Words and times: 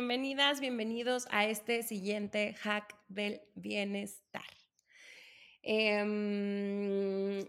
Bienvenidas, 0.00 0.60
bienvenidos 0.60 1.28
a 1.30 1.44
este 1.44 1.82
siguiente 1.82 2.54
hack 2.54 2.96
del 3.08 3.42
bienestar. 3.54 4.42
Em, 5.60 7.44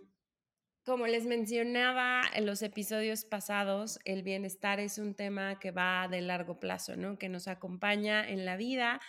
como 0.83 1.07
les 1.07 1.25
mencionaba 1.25 2.23
en 2.33 2.45
los 2.45 2.61
episodios 2.61 3.23
pasados, 3.23 3.99
el 4.03 4.23
bienestar 4.23 4.81
es 4.81 4.97
un 4.97 5.15
tema 5.15 5.59
que 5.59 5.71
va 5.71 6.09
de 6.11 6.19
largo 6.19 6.59
plazo, 6.59 6.97
¿no? 6.97 7.17
Que 7.17 7.29
nos 7.29 7.47
acompaña 7.47 8.27
en 8.27 8.43
la 8.43 8.57
vida 8.57 8.99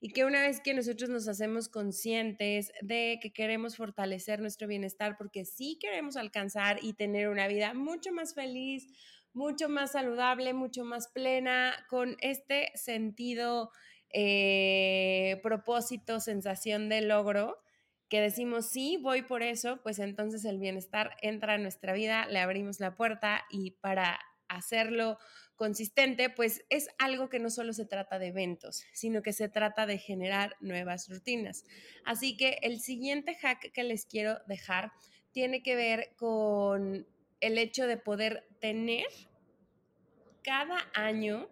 y 0.00 0.10
que 0.10 0.24
una 0.24 0.40
vez 0.40 0.60
que 0.60 0.72
nosotros 0.72 1.10
nos 1.10 1.26
hacemos 1.26 1.68
conscientes 1.68 2.70
de 2.82 3.18
que 3.20 3.32
queremos 3.32 3.76
fortalecer 3.76 4.40
nuestro 4.40 4.68
bienestar 4.68 5.16
porque 5.18 5.44
sí 5.44 5.76
queremos 5.80 6.16
alcanzar 6.16 6.78
y 6.80 6.92
tener 6.92 7.28
una 7.28 7.48
vida 7.48 7.74
mucho 7.74 8.12
más 8.12 8.32
feliz, 8.32 8.86
mucho 9.34 9.68
más 9.68 9.92
saludable, 9.92 10.52
mucho 10.52 10.84
más 10.84 11.08
plena, 11.08 11.74
con 11.88 12.16
este 12.20 12.70
sentido, 12.74 13.70
eh, 14.10 15.40
propósito, 15.42 16.20
sensación 16.20 16.88
de 16.88 17.02
logro, 17.02 17.58
que 18.08 18.20
decimos, 18.20 18.70
sí, 18.70 18.98
voy 19.00 19.22
por 19.22 19.42
eso, 19.42 19.80
pues 19.82 19.98
entonces 19.98 20.44
el 20.44 20.58
bienestar 20.58 21.16
entra 21.22 21.54
en 21.54 21.62
nuestra 21.62 21.94
vida, 21.94 22.26
le 22.26 22.40
abrimos 22.40 22.78
la 22.78 22.94
puerta 22.94 23.44
y 23.50 23.70
para 23.80 24.20
hacerlo 24.48 25.18
consistente, 25.56 26.28
pues 26.28 26.64
es 26.68 26.88
algo 26.98 27.28
que 27.28 27.38
no 27.38 27.48
solo 27.48 27.72
se 27.72 27.86
trata 27.86 28.18
de 28.18 28.28
eventos, 28.28 28.84
sino 28.92 29.22
que 29.22 29.32
se 29.32 29.48
trata 29.48 29.86
de 29.86 29.96
generar 29.96 30.56
nuevas 30.60 31.08
rutinas. 31.08 31.64
Así 32.04 32.36
que 32.36 32.58
el 32.62 32.80
siguiente 32.80 33.34
hack 33.36 33.72
que 33.72 33.84
les 33.84 34.04
quiero 34.04 34.38
dejar 34.46 34.92
tiene 35.30 35.62
que 35.62 35.74
ver 35.74 36.14
con 36.16 37.06
el 37.42 37.58
hecho 37.58 37.86
de 37.86 37.98
poder 37.98 38.48
tener 38.60 39.06
cada 40.42 40.78
año 40.94 41.48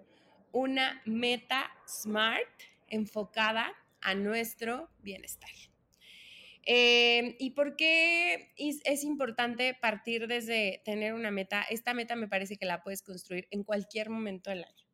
una 0.53 1.03
meta 1.05 1.71
SMART 1.87 2.49
enfocada 2.89 3.73
a 4.01 4.15
nuestro 4.15 4.89
bienestar. 5.01 5.51
Eh, 6.65 7.37
¿Y 7.39 7.51
por 7.51 7.77
qué 7.77 8.53
es, 8.57 9.05
importante 9.05 9.75
partir 9.75 10.27
desde 10.27 10.83
tener 10.85 11.15
una 11.15 11.31
meta? 11.31 11.63
Esta 11.69 11.95
meta 11.95 12.17
me 12.17 12.29
parece 12.29 12.57
que 12.57 12.67
la 12.67 12.83
puedes 12.83 13.03
construir 13.03 13.49
en 13.51 13.65
cualquier 13.65 14.11
momento 14.11 14.51
del 14.51 14.65
año. 14.65 14.90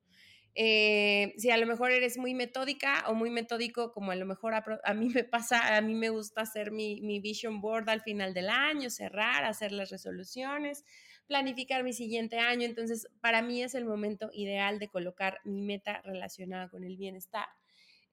Eh, 0.59 1.35
si 1.37 1.51
a 1.51 1.59
lo 1.59 1.67
mejor 1.67 1.91
eres 1.91 2.17
muy 2.17 2.33
metódica 2.33 3.05
o 3.09 3.15
muy 3.15 3.29
metódico, 3.29 3.93
como 3.93 4.11
a 4.11 4.17
lo 4.17 4.25
mejor 4.25 4.55
a, 4.55 4.95
mí 4.95 5.11
me 5.11 5.23
pasa, 5.23 5.77
a 5.77 5.83
mí 5.83 5.95
me 5.95 6.09
gusta 6.09 6.41
hacer 6.41 6.71
mi, 6.71 7.03
mi, 7.03 7.21
vision 7.21 7.61
board 7.61 7.91
al 7.91 8.01
final 8.01 8.33
del 8.33 8.49
año, 8.49 8.89
cerrar, 8.89 9.45
hacer 9.45 9.71
las 9.71 9.91
resoluciones, 9.91 10.83
planificar 11.27 11.85
mi 11.85 11.93
siguiente 11.93 12.39
año. 12.39 12.65
Entonces, 12.65 13.07
para 13.21 13.43
mí 13.43 13.63
es 13.63 13.75
el 13.75 13.85
momento 13.85 14.31
ideal 14.33 14.79
de 14.79 14.89
colocar 14.89 15.41
mi 15.45 15.61
meta 15.61 16.01
relacionada 16.05 16.71
con 16.71 16.85
el 16.85 16.97
bienestar. 16.97 17.49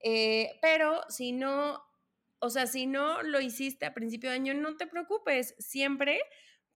Eh, 0.00 0.50
pero 0.60 1.00
si 1.08 1.32
no, 1.32 1.82
o 2.40 2.50
sea, 2.50 2.66
si 2.66 2.86
no 2.86 3.22
lo 3.22 3.40
hiciste 3.40 3.86
a 3.86 3.94
principio 3.94 4.28
de 4.28 4.36
año, 4.36 4.52
no 4.52 4.76
te 4.76 4.86
preocupes, 4.86 5.54
siempre 5.58 6.20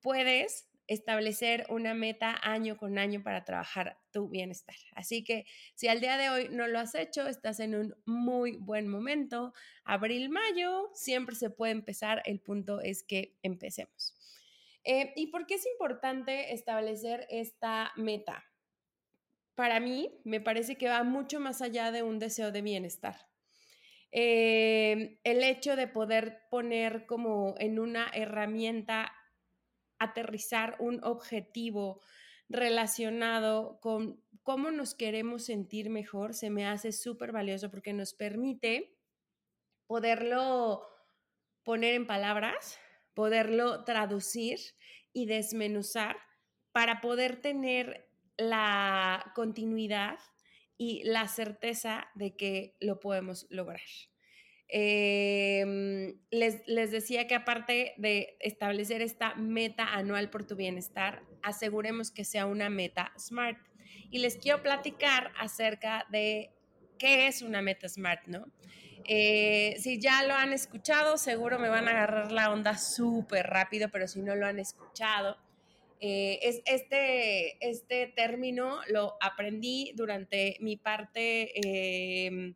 puedes 0.00 0.67
establecer 0.88 1.66
una 1.68 1.94
meta 1.94 2.36
año 2.42 2.76
con 2.76 2.98
año 2.98 3.22
para 3.22 3.44
trabajar 3.44 4.00
tu 4.10 4.28
bienestar. 4.28 4.74
Así 4.94 5.22
que 5.22 5.44
si 5.74 5.86
al 5.86 6.00
día 6.00 6.16
de 6.16 6.30
hoy 6.30 6.48
no 6.50 6.66
lo 6.66 6.80
has 6.80 6.94
hecho, 6.94 7.28
estás 7.28 7.60
en 7.60 7.74
un 7.74 7.94
muy 8.06 8.56
buen 8.56 8.88
momento. 8.88 9.52
Abril, 9.84 10.30
mayo, 10.30 10.90
siempre 10.94 11.36
se 11.36 11.50
puede 11.50 11.72
empezar. 11.72 12.22
El 12.24 12.40
punto 12.40 12.80
es 12.80 13.04
que 13.04 13.36
empecemos. 13.42 14.16
Eh, 14.82 15.12
¿Y 15.14 15.26
por 15.26 15.46
qué 15.46 15.54
es 15.54 15.66
importante 15.66 16.54
establecer 16.54 17.26
esta 17.28 17.92
meta? 17.96 18.44
Para 19.54 19.80
mí, 19.80 20.10
me 20.24 20.40
parece 20.40 20.76
que 20.76 20.88
va 20.88 21.02
mucho 21.04 21.38
más 21.38 21.60
allá 21.60 21.92
de 21.92 22.02
un 22.02 22.18
deseo 22.18 22.50
de 22.50 22.62
bienestar. 22.62 23.28
Eh, 24.10 25.20
el 25.22 25.42
hecho 25.42 25.76
de 25.76 25.86
poder 25.86 26.46
poner 26.50 27.04
como 27.04 27.54
en 27.58 27.78
una 27.78 28.08
herramienta 28.14 29.12
aterrizar 29.98 30.76
un 30.78 31.02
objetivo 31.04 32.00
relacionado 32.48 33.78
con 33.80 34.22
cómo 34.42 34.70
nos 34.70 34.94
queremos 34.94 35.44
sentir 35.44 35.90
mejor 35.90 36.34
se 36.34 36.50
me 36.50 36.66
hace 36.66 36.92
súper 36.92 37.32
valioso 37.32 37.70
porque 37.70 37.92
nos 37.92 38.14
permite 38.14 38.96
poderlo 39.86 40.86
poner 41.62 41.94
en 41.94 42.06
palabras, 42.06 42.78
poderlo 43.14 43.84
traducir 43.84 44.58
y 45.12 45.26
desmenuzar 45.26 46.16
para 46.72 47.00
poder 47.00 47.40
tener 47.40 48.08
la 48.36 49.32
continuidad 49.34 50.18
y 50.78 51.02
la 51.04 51.26
certeza 51.28 52.08
de 52.14 52.36
que 52.36 52.76
lo 52.80 53.00
podemos 53.00 53.46
lograr. 53.50 53.80
Em, 54.70 56.18
les, 56.30 56.66
les, 56.66 56.90
decía 56.90 57.26
que 57.26 57.34
aparte 57.34 57.94
de 57.96 58.36
establecer 58.40 59.00
esta 59.00 59.34
meta 59.34 59.94
anual 59.94 60.28
por 60.28 60.46
tu 60.46 60.56
bienestar, 60.56 61.22
aseguremos 61.42 62.10
que 62.10 62.24
sea 62.24 62.46
una 62.46 62.68
meta 62.68 63.12
SMART. 63.18 63.58
Y 64.10 64.18
les 64.18 64.36
quiero 64.36 64.62
platicar 64.62 65.32
acerca 65.38 66.06
de 66.10 66.50
qué 66.98 67.26
es 67.28 67.42
una 67.42 67.62
meta 67.62 67.88
SMART, 67.88 68.26
¿no? 68.26 68.46
Eh, 69.04 69.76
si 69.78 69.98
ya 69.98 70.22
lo 70.24 70.34
han 70.34 70.52
escuchado, 70.52 71.16
seguro 71.16 71.58
me 71.58 71.70
van 71.70 71.88
a 71.88 71.92
agarrar 71.92 72.30
la 72.30 72.52
onda 72.52 72.76
súper 72.76 73.46
rápido, 73.46 73.88
pero 73.90 74.06
si 74.06 74.20
no 74.20 74.34
lo 74.34 74.46
han 74.46 74.58
escuchado, 74.58 75.38
eh, 76.00 76.38
es 76.42 76.60
este, 76.66 77.56
este 77.66 78.06
término 78.08 78.80
lo 78.88 79.16
aprendí 79.20 79.92
durante 79.96 80.56
mi 80.60 80.76
parte 80.76 82.26
em, 82.26 82.54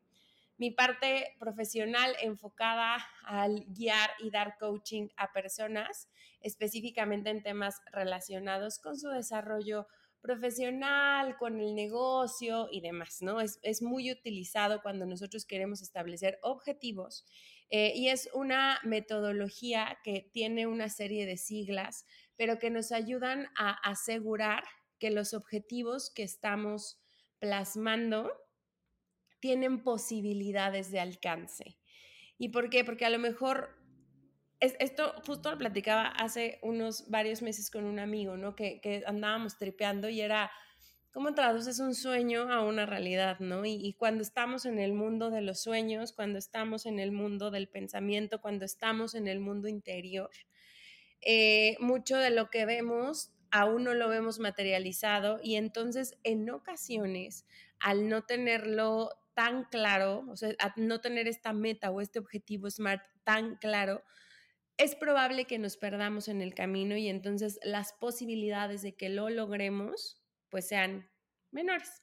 mi 0.62 0.70
parte 0.70 1.34
profesional 1.40 2.14
enfocada 2.22 3.04
al 3.24 3.64
guiar 3.66 4.10
y 4.20 4.30
dar 4.30 4.58
coaching 4.60 5.08
a 5.16 5.32
personas, 5.32 6.08
específicamente 6.40 7.30
en 7.30 7.42
temas 7.42 7.80
relacionados 7.90 8.78
con 8.78 8.96
su 8.96 9.08
desarrollo 9.08 9.88
profesional, 10.20 11.36
con 11.36 11.58
el 11.58 11.74
negocio 11.74 12.68
y 12.70 12.80
demás, 12.80 13.22
¿no? 13.22 13.40
Es, 13.40 13.82
muy 13.82 14.12
utilizado 14.12 14.82
cuando 14.82 15.04
nosotros 15.04 15.46
queremos 15.46 15.82
establecer 15.82 16.38
objetivos 16.42 17.26
eh, 17.68 17.92
y 17.96 18.10
es 18.10 18.30
una 18.32 18.78
metodología 18.84 19.98
que 20.04 20.30
tiene 20.32 20.68
una 20.68 20.88
serie 20.88 21.26
de 21.26 21.38
siglas, 21.38 22.06
pero 22.36 22.60
que 22.60 22.70
nos 22.70 22.92
ayudan 22.92 23.48
a 23.56 23.72
asegurar 23.82 24.62
que 25.00 25.10
los 25.10 25.34
objetivos 25.34 26.12
que 26.14 26.22
estamos 26.22 27.00
plasmando 27.40 28.30
tienen 29.42 29.82
posibilidades 29.82 30.92
de 30.92 31.00
alcance. 31.00 31.76
¿Y 32.38 32.50
por 32.50 32.70
qué? 32.70 32.84
Porque 32.84 33.04
a 33.04 33.10
lo 33.10 33.18
mejor 33.18 33.76
esto 34.60 35.14
justo 35.26 35.50
lo 35.50 35.58
platicaba 35.58 36.06
hace 36.06 36.60
unos 36.62 37.10
varios 37.10 37.42
meses 37.42 37.68
con 37.68 37.84
un 37.84 37.98
amigo, 37.98 38.36
¿no? 38.36 38.54
Que, 38.54 38.80
que 38.80 39.02
andábamos 39.04 39.58
tripeando 39.58 40.08
y 40.08 40.20
era, 40.20 40.52
¿cómo 41.10 41.34
traduces 41.34 41.80
un 41.80 41.96
sueño 41.96 42.52
a 42.52 42.62
una 42.62 42.86
realidad, 42.86 43.40
¿no? 43.40 43.66
Y, 43.66 43.94
cuando 43.98 44.22
estamos 44.22 44.64
en 44.64 44.78
el 44.78 44.92
mundo 44.92 45.30
de 45.30 45.40
los 45.40 45.60
sueños, 45.60 46.12
cuando 46.12 46.38
estamos 46.38 46.86
en 46.86 47.00
el 47.00 47.10
mundo 47.10 47.50
del 47.50 47.68
pensamiento, 47.68 48.40
cuando 48.40 48.64
estamos 48.64 49.16
en 49.16 49.26
el 49.26 49.40
mundo 49.40 49.66
interior, 49.66 50.30
eh, 51.20 51.76
mucho 51.80 52.16
de 52.16 52.30
lo 52.30 52.48
que 52.48 52.64
vemos 52.64 53.32
aún 53.50 53.84
no 53.84 53.92
lo 53.92 54.08
vemos 54.08 54.38
materializado 54.38 55.40
y 55.42 55.56
entonces 55.56 56.16
en 56.22 56.48
ocasiones, 56.48 57.44
al 57.80 58.08
no 58.08 58.22
tenerlo 58.22 59.10
tan 59.34 59.64
claro, 59.64 60.24
o 60.28 60.36
sea, 60.36 60.54
no 60.76 61.00
tener 61.00 61.28
esta 61.28 61.52
meta 61.52 61.90
o 61.90 62.00
este 62.00 62.18
objetivo 62.18 62.70
SMART 62.70 63.02
tan 63.24 63.56
claro, 63.56 64.02
es 64.76 64.94
probable 64.94 65.44
que 65.44 65.58
nos 65.58 65.76
perdamos 65.76 66.28
en 66.28 66.42
el 66.42 66.54
camino 66.54 66.96
y 66.96 67.08
entonces 67.08 67.58
las 67.62 67.92
posibilidades 67.92 68.82
de 68.82 68.96
que 68.96 69.08
lo 69.08 69.30
logremos 69.30 70.22
pues 70.48 70.68
sean 70.68 71.10
menores. 71.50 72.02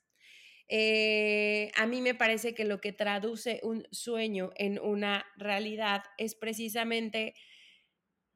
Eh, 0.68 1.72
a 1.76 1.88
mí 1.88 2.00
me 2.02 2.14
parece 2.14 2.54
que 2.54 2.64
lo 2.64 2.80
que 2.80 2.94
traduce 2.94 3.60
un 3.64 3.88
sueño 3.92 4.52
en 4.56 4.80
una 4.80 5.26
realidad 5.36 6.04
es 6.18 6.36
precisamente 6.36 7.34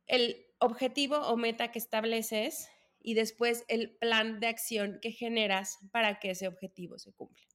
el 0.08 0.48
objetivo 0.60 1.18
o 1.18 1.38
meta 1.38 1.72
que 1.72 1.80
estableces 1.80 2.70
y 3.00 3.14
después 3.14 3.66
el 3.68 3.96
plan 3.98 4.40
de 4.40 4.48
acción 4.48 5.00
que 5.02 5.12
generas 5.12 5.78
para 5.92 6.20
que 6.20 6.32
ese 6.32 6.48
objetivo 6.48 6.98
se 6.98 7.14
cumpla. 7.14 7.53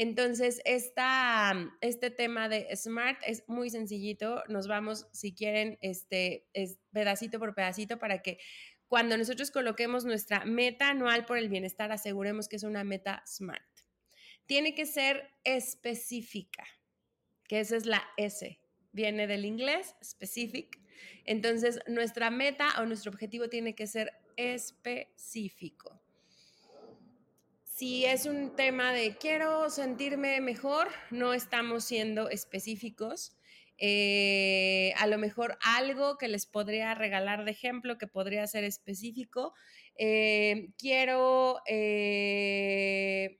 Entonces, 0.00 0.62
esta, 0.64 1.72
este 1.80 2.12
tema 2.12 2.48
de 2.48 2.68
Smart 2.76 3.20
es 3.26 3.42
muy 3.48 3.68
sencillito. 3.68 4.44
Nos 4.46 4.68
vamos, 4.68 5.08
si 5.10 5.34
quieren, 5.34 5.76
este, 5.80 6.46
es 6.52 6.78
pedacito 6.92 7.40
por 7.40 7.52
pedacito 7.52 7.98
para 7.98 8.22
que 8.22 8.38
cuando 8.86 9.18
nosotros 9.18 9.50
coloquemos 9.50 10.04
nuestra 10.04 10.44
meta 10.44 10.90
anual 10.90 11.24
por 11.26 11.36
el 11.36 11.48
bienestar, 11.48 11.90
aseguremos 11.90 12.46
que 12.46 12.54
es 12.54 12.62
una 12.62 12.84
meta 12.84 13.24
SMART. 13.26 13.60
Tiene 14.46 14.72
que 14.76 14.86
ser 14.86 15.34
específica, 15.42 16.64
que 17.48 17.58
esa 17.58 17.76
es 17.76 17.84
la 17.84 18.04
S. 18.16 18.60
Viene 18.92 19.26
del 19.26 19.44
inglés, 19.44 19.96
specific. 20.00 20.78
Entonces, 21.24 21.80
nuestra 21.88 22.30
meta 22.30 22.68
o 22.80 22.86
nuestro 22.86 23.10
objetivo 23.10 23.48
tiene 23.48 23.74
que 23.74 23.88
ser 23.88 24.12
específico 24.36 26.00
Si 27.78 28.04
es 28.04 28.26
un 28.26 28.56
tema 28.56 28.92
de 28.92 29.16
quiero 29.18 29.70
sentirme 29.70 30.40
mejor, 30.40 30.88
no 31.12 31.32
estamos 31.32 31.84
siendo 31.84 32.28
específicos. 32.28 33.36
Eh, 33.78 34.92
a 34.96 35.06
lo 35.06 35.16
mejor 35.16 35.56
algo 35.62 36.18
que 36.18 36.26
les 36.26 36.44
podría 36.44 36.96
regalar 36.96 37.44
de 37.44 37.52
ejemplo, 37.52 37.96
que 37.96 38.08
podría 38.08 38.44
ser 38.48 38.64
específico. 38.64 39.54
Eh, 39.94 40.72
quiero 40.76 41.60
eh, 41.68 43.38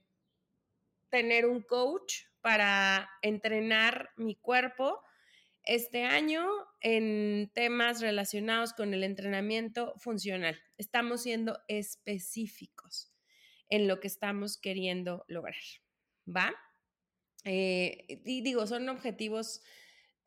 tener 1.10 1.44
un 1.44 1.60
coach 1.60 2.26
para 2.40 3.10
entrenar 3.22 4.10
mi 4.16 4.36
cuerpo 4.36 5.00
este 5.64 6.04
año 6.04 6.46
en 6.80 7.50
temas 7.54 8.00
relacionados 8.00 8.72
con 8.72 8.94
el 8.94 9.02
entrenamiento 9.02 9.94
funcional. 9.98 10.56
Estamos 10.76 11.24
siendo 11.24 11.58
específicos 11.66 13.10
en 13.68 13.88
lo 13.88 14.00
que 14.00 14.06
estamos 14.06 14.58
queriendo 14.58 15.24
lograr. 15.28 15.62
¿Va? 16.26 16.54
y 17.44 18.42
digo, 18.42 18.66
son 18.66 18.90
objetivos 18.90 19.62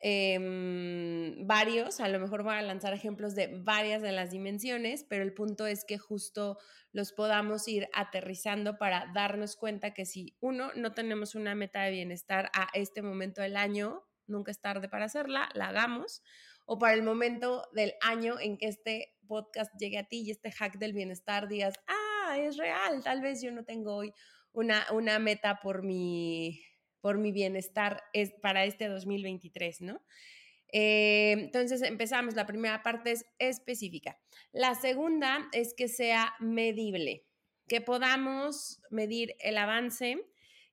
Em, 0.04 1.46
varios, 1.46 2.00
a 2.00 2.08
lo 2.08 2.18
mejor 2.18 2.42
voy 2.42 2.54
a 2.54 2.62
lanzar 2.62 2.92
ejemplos 2.92 3.36
de 3.36 3.46
varias 3.62 4.02
de 4.02 4.10
las 4.10 4.32
dimensiones, 4.32 5.06
pero 5.08 5.22
el 5.22 5.32
punto 5.32 5.64
es 5.64 5.84
que 5.84 5.96
justo 5.96 6.58
los 6.90 7.12
podamos 7.12 7.68
ir 7.68 7.88
aterrizando 7.92 8.78
para 8.78 9.12
darnos 9.14 9.54
cuenta 9.54 9.94
que 9.94 10.04
si 10.04 10.36
uno, 10.40 10.72
no 10.74 10.92
tenemos 10.92 11.36
una 11.36 11.54
meta 11.54 11.82
de 11.82 11.92
bienestar 11.92 12.50
a 12.52 12.66
este 12.74 13.00
momento 13.00 13.42
del 13.42 13.56
año, 13.56 14.02
nunca 14.26 14.50
es 14.50 14.60
tarde 14.60 14.88
para 14.88 15.04
hacerla, 15.04 15.48
la 15.54 15.68
hagamos, 15.68 16.24
o 16.66 16.80
para 16.80 16.94
el 16.94 17.04
momento 17.04 17.68
del 17.72 17.94
año 18.00 18.40
en 18.40 18.58
que 18.58 18.66
este 18.66 19.14
podcast 19.28 19.70
llegue 19.78 19.98
a 19.98 20.08
ti 20.08 20.22
y 20.22 20.32
este 20.32 20.50
hack 20.50 20.78
del 20.78 20.94
bienestar 20.94 21.46
digas, 21.46 21.74
ah, 21.86 22.01
es 22.38 22.56
real, 22.56 23.02
tal 23.02 23.20
vez 23.20 23.42
yo 23.42 23.52
no 23.52 23.64
tengo 23.64 23.94
hoy 23.94 24.12
una, 24.52 24.86
una 24.92 25.18
meta 25.18 25.60
por 25.62 25.82
mi 25.82 26.60
por 27.02 27.18
mi 27.18 27.32
bienestar 27.32 28.02
es 28.12 28.32
para 28.40 28.64
este 28.64 28.88
2023, 28.88 29.82
¿no? 29.82 30.00
Eh, 30.72 31.32
entonces 31.32 31.82
empezamos, 31.82 32.34
la 32.34 32.46
primera 32.46 32.82
parte 32.82 33.10
es 33.10 33.26
específica. 33.38 34.18
La 34.52 34.74
segunda 34.74 35.48
es 35.52 35.74
que 35.74 35.88
sea 35.88 36.32
medible, 36.40 37.26
que 37.68 37.82
podamos 37.82 38.80
medir 38.88 39.34
el 39.40 39.58
avance, 39.58 40.16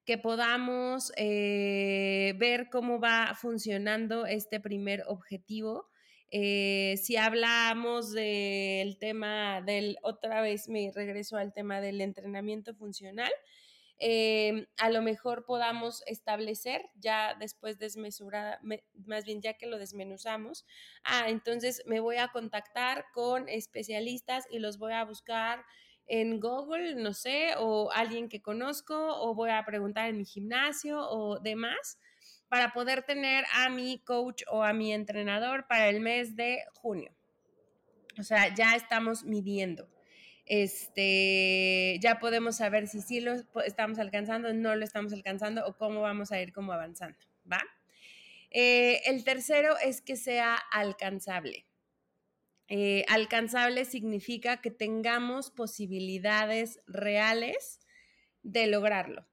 que 0.06 0.18
podamos 0.18 1.12
eh, 1.18 2.34
ver 2.38 2.70
cómo 2.72 3.00
va 3.00 3.36
funcionando 3.36 4.26
este 4.26 4.60
primer 4.60 5.04
objetivo. 5.08 5.90
Eh, 6.32 6.96
si 7.02 7.18
hablamos 7.18 8.12
del 8.12 8.98
tema 9.00 9.62
del, 9.62 9.98
otra 10.04 10.42
vez 10.42 10.70
me 10.70 10.92
regreso 10.94 11.38
al 11.38 11.54
tema 11.54 11.82
del 11.82 12.02
entrenamiento 12.02 12.76
funcional, 12.76 13.32
Em, 14.02 14.66
a 14.78 14.90
lo 14.90 15.02
mejor 15.02 15.44
podamos 15.44 16.04
establecer 16.08 16.90
ya 16.96 17.36
después 17.38 17.78
desmesurada, 17.80 18.58
más 19.06 19.26
bien 19.26 19.42
ya 19.42 19.56
que 19.56 19.68
lo 19.68 19.78
desmenuzamos, 19.78 20.66
ah, 21.04 21.26
entonces 21.28 21.84
me 21.86 22.00
voy 22.00 22.16
a 22.16 22.30
contactar 22.30 23.06
con 23.14 23.50
especialistas 23.50 24.46
y 24.50 24.60
los 24.60 24.78
voy 24.78 24.94
a 24.94 25.04
buscar 25.04 25.66
en 26.08 26.40
Google, 26.40 26.96
no 26.96 27.14
sé, 27.14 27.52
o 27.58 27.92
alguien 27.92 28.30
que 28.30 28.42
conozco, 28.42 28.96
o 29.22 29.36
voy 29.36 29.50
a 29.50 29.66
preguntar 29.66 30.08
en 30.10 30.18
mi 30.18 30.26
gimnasio 30.26 31.02
o 31.10 31.40
demás, 31.40 32.00
para 32.50 32.74
poder 32.74 33.04
tener 33.04 33.46
a 33.54 33.70
mi 33.70 34.00
coach 34.00 34.44
o 34.52 34.64
a 34.64 34.74
mi 34.74 34.94
entrenador 34.94 35.68
para 35.68 35.90
el 35.90 36.02
mes 36.02 36.36
de 36.36 36.64
junio. 36.74 37.14
O 38.18 38.24
sea, 38.24 38.54
ya 38.54 38.76
estamos 38.76 39.24
midiendo 39.24 39.88
este, 40.50 42.00
ya 42.02 42.18
podemos 42.18 42.58
saber 42.58 42.88
si 42.88 43.02
sí 43.02 43.22
lo 43.22 43.34
estamos 43.64 44.00
alcanzando, 44.00 44.52
no 44.52 44.76
lo 44.76 44.84
estamos 44.84 45.14
alcanzando 45.14 45.66
o 45.66 45.78
cómo 45.78 46.02
vamos 46.02 46.32
a 46.32 46.42
ir 46.42 46.52
como 46.52 46.74
avanzando, 46.74 47.20
¿va? 47.50 47.62
Eh, 48.50 49.02
el 49.06 49.24
tercero 49.24 49.78
es 49.78 50.02
que 50.02 50.16
sea 50.16 50.56
alcanzable. 50.56 51.68
Eh, 52.68 53.06
alcanzable 53.08 53.86
significa 53.86 54.60
que 54.60 54.72
tengamos 54.72 55.52
posibilidades 55.52 56.82
reales 56.88 57.80
de 58.42 58.66
lograrlo. 58.66 59.28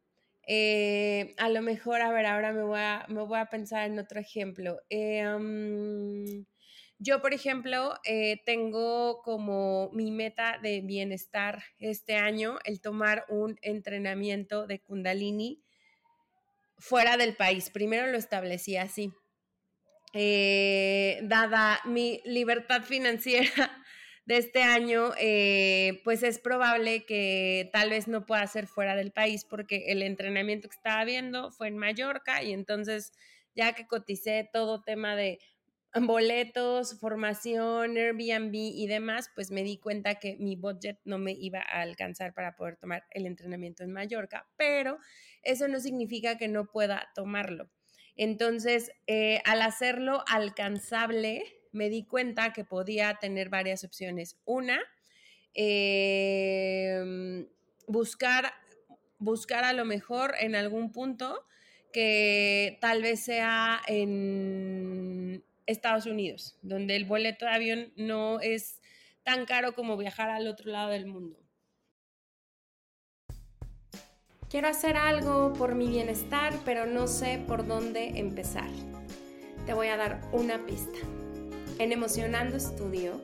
Eh, 0.47 1.35
a 1.39 1.49
lo 1.49 1.61
mejor, 1.61 2.01
a 2.01 2.13
ver, 2.13 2.27
ahora 2.27 2.53
me 2.53 2.63
voy 2.63 3.39
a, 3.39 3.47
pensar 3.51 3.87
en 3.87 3.99
otro 3.99 4.21
ejemplo. 4.21 4.79
Um, 4.91 6.47
yo, 6.99 7.21
por 7.21 7.35
ejemplo, 7.35 7.99
eh, 8.05 8.41
tengo 8.47 9.21
como 9.23 9.91
mi 9.93 10.11
meta 10.11 10.59
de 10.63 10.81
bienestar 10.81 11.63
este 11.79 12.17
año 12.17 12.59
el 12.65 12.81
tomar 12.81 13.27
un 13.29 13.59
entrenamiento 13.61 14.67
de 14.67 14.81
kundalini 14.81 15.63
fuera 16.79 17.17
del 17.17 17.37
país. 17.37 17.71
Primero 17.71 18.07
lo 18.07 18.17
establecí 18.17 18.77
así. 18.77 19.13
Eh, 20.15 21.19
dada 21.25 21.81
mi 21.85 22.23
libertad 22.25 22.83
financiera 22.83 23.85
de 24.27 24.39
este 24.39 24.63
año, 24.63 25.13
eh, 25.19 26.01
pues 26.05 26.23
es 26.25 26.39
probable 26.41 27.05
que 27.05 27.71
tal 27.73 27.91
vez 27.91 28.09
no 28.09 28.27
pueda 28.27 28.47
ser 28.49 28.67
fuera 28.67 28.97
del 28.97 29.13
país 29.13 29.45
porque 29.45 29.85
el 29.89 30.03
entrenamiento 30.03 30.69
que 30.69 30.77
estaba 30.77 31.05
viendo 31.05 31.53
fue 31.53 31.69
en 31.69 31.79
Mallorca 31.79 32.43
y 32.43 32.53
entonces 32.53 33.13
ya 33.55 33.73
que 33.73 33.87
coticé 33.87 34.49
todo 34.53 34.83
tema 34.83 35.15
de 35.15 35.39
boletos, 35.95 36.99
formación, 36.99 37.97
Airbnb 37.97 38.53
y 38.53 38.87
demás, 38.89 39.31
pues 39.35 39.51
me 39.51 39.63
di 39.63 39.79
cuenta 39.79 40.17
que 40.17 40.37
mi 40.39 40.57
budget 40.57 40.99
no 41.05 41.19
me 41.19 41.33
iba 41.33 41.61
a 41.61 41.81
alcanzar 41.81 42.35
para 42.35 42.57
poder 42.57 42.77
tomar 42.77 43.05
el 43.13 43.27
entrenamiento 43.27 43.85
en 43.85 43.93
Mallorca, 43.93 44.49
pero 44.57 44.99
eso 45.43 45.69
no 45.69 45.81
significa 45.81 46.37
que 46.37 46.49
no 46.49 46.67
pueda 46.67 47.09
tomarlo. 47.15 47.71
Entonces, 48.17 48.91
eh, 49.07 49.41
al 49.45 49.63
hacerlo 49.63 50.25
alcanzable, 50.27 51.45
me 51.73 51.89
di 51.89 52.05
cuenta 52.05 52.53
que 52.53 52.65
podía 52.65 53.15
tener 53.21 53.49
varias 53.49 53.85
opciones. 53.85 54.39
Una, 54.45 54.81
em, 55.55 57.47
buscar, 57.87 58.53
buscar 59.19 59.65
a 59.65 59.73
lo 59.73 59.85
mejor 59.85 60.35
en 60.41 60.55
algún 60.55 60.93
punto 60.93 61.47
que 61.93 62.79
tal 62.81 63.03
vez 63.03 63.21
sea 63.21 63.81
en 63.87 65.45
Estados 65.67 66.07
Unidos, 66.07 66.59
donde 66.63 66.97
el 66.97 67.05
boleto 67.05 67.47
de 67.47 67.53
avión 67.53 67.93
no 67.97 68.41
es 68.41 68.81
tan 69.23 69.47
caro 69.47 69.75
como 69.75 69.97
viajar 69.97 70.31
al 70.31 70.47
otro 70.47 70.71
lado 70.71 70.91
del 70.91 71.07
mundo. 71.07 71.47
Quiero 74.49 74.69
hacer 74.69 74.97
algo 74.97 75.53
por 75.53 75.75
mi 75.75 75.89
bienestar, 75.89 76.55
pero 76.65 76.87
no 76.87 77.09
sé 77.09 77.43
por 77.47 77.67
dónde 77.67 78.21
empezar. 78.21 78.71
Te 79.67 79.75
voy 79.75 79.89
a 79.89 79.97
dar 79.97 80.21
una 80.33 80.65
pista. 80.65 80.99
En 81.79 81.93
Emocionando 81.93 82.59
Studio 82.59 83.21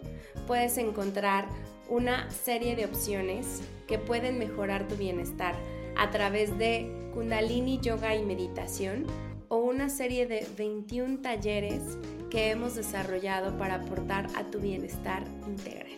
puedes 0.47 0.77
encontrar 0.77 1.49
una 1.89 2.31
serie 2.31 2.77
de 2.77 2.85
opciones 2.85 3.63
que 3.89 3.99
pueden 3.99 4.39
mejorar 4.39 4.87
tu 4.89 4.97
bienestar 4.97 5.55
a 5.97 6.11
través 6.11 6.59
de 6.59 6.91
Kundalini 7.15 7.81
Yoga 7.81 8.15
y 8.15 8.23
Meditación 8.23 9.07
o 9.49 9.57
una 9.57 9.89
serie 9.89 10.27
de 10.27 10.47
21 10.59 11.21
talleres 11.23 11.83
que 12.31 12.51
hemos 12.51 12.75
desarrollado 12.75 13.57
para 13.57 13.77
aportar 13.77 14.27
a 14.37 14.45
tu 14.45 14.59
bienestar 14.59 15.25
integral. 15.47 15.93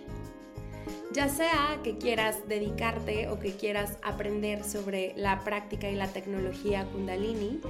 Ya 1.12 1.28
sea 1.28 1.78
que 1.82 1.96
quieras 1.96 2.48
dedicarte 2.48 3.28
o 3.28 3.38
que 3.38 3.52
quieras 3.52 3.98
aprender 4.02 4.64
sobre 4.64 5.12
la 5.16 5.40
práctica 5.44 5.88
y 5.88 5.94
la 5.94 6.08
tecnología 6.08 6.84
kundalini, 6.86 7.60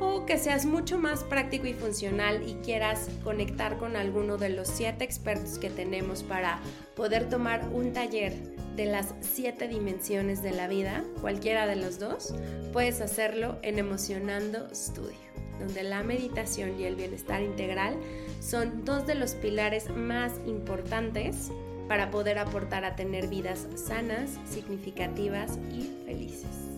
o 0.00 0.26
que 0.26 0.38
seas 0.38 0.66
mucho 0.66 0.98
más 0.98 1.22
práctico 1.22 1.66
y 1.66 1.74
funcional 1.74 2.42
y 2.48 2.54
quieras 2.64 3.08
conectar 3.22 3.78
con 3.78 3.96
alguno 3.96 4.38
de 4.38 4.48
los 4.48 4.68
siete 4.68 5.04
expertos 5.04 5.58
que 5.58 5.70
tenemos 5.70 6.22
para 6.22 6.58
poder 6.96 7.28
tomar 7.28 7.68
un 7.72 7.92
taller 7.92 8.34
de 8.74 8.86
las 8.86 9.14
siete 9.20 9.68
dimensiones 9.68 10.42
de 10.42 10.52
la 10.52 10.66
vida, 10.66 11.04
cualquiera 11.20 11.66
de 11.66 11.76
los 11.76 11.98
dos, 11.98 12.34
puedes 12.72 13.00
hacerlo 13.00 13.58
en 13.62 13.78
Emocionando 13.78 14.68
Studio 14.74 15.30
donde 15.60 15.82
la 15.82 16.02
meditación 16.02 16.80
y 16.80 16.84
el 16.84 16.96
bienestar 16.96 17.42
integral 17.42 17.96
son 18.40 18.84
dos 18.84 19.06
de 19.06 19.14
los 19.14 19.34
pilares 19.34 19.90
más 19.90 20.32
importantes 20.46 21.52
para 21.86 22.10
poder 22.10 22.38
aportar 22.38 22.84
a 22.84 22.96
tener 22.96 23.28
vidas 23.28 23.66
sanas, 23.74 24.38
significativas 24.48 25.58
y 25.70 25.90
felices. 26.06 26.69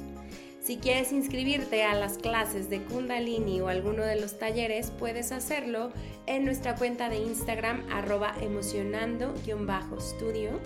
Si 0.62 0.76
quieres 0.76 1.10
inscribirte 1.10 1.82
a 1.82 1.96
las 1.96 2.18
clases 2.18 2.70
de 2.70 2.84
Kundalini 2.84 3.60
o 3.60 3.66
alguno 3.66 4.04
de 4.04 4.20
los 4.20 4.38
talleres, 4.38 4.92
puedes 4.96 5.32
hacerlo 5.32 5.90
en 6.26 6.44
nuestra 6.44 6.76
cuenta 6.76 7.08
de 7.08 7.18
Instagram 7.18 7.84
arroba 7.90 8.32
emocionando-studio, 8.40 10.60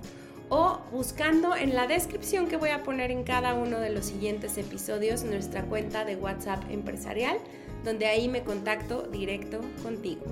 o 0.50 0.80
buscando 0.94 1.56
en 1.58 1.76
la 1.76 1.88
descripción 1.88 2.48
que 2.48 2.56
voy 2.56 2.70
a 2.70 2.84
poner 2.84 3.12
en 3.12 3.26
cada 3.26 3.54
uno 3.54 3.82
de 3.82 3.90
los 3.90 4.06
siguientes 4.06 4.58
episodios 4.58 5.26
nuestra 5.26 5.64
cuenta 5.64 6.06
de 6.06 6.16
WhatsApp 6.16 6.64
empresarial, 6.70 7.38
donde 7.84 8.06
ahí 8.06 8.30
me 8.30 8.44
contacto 8.44 9.08
directo 9.08 9.60
contigo. 9.82 10.24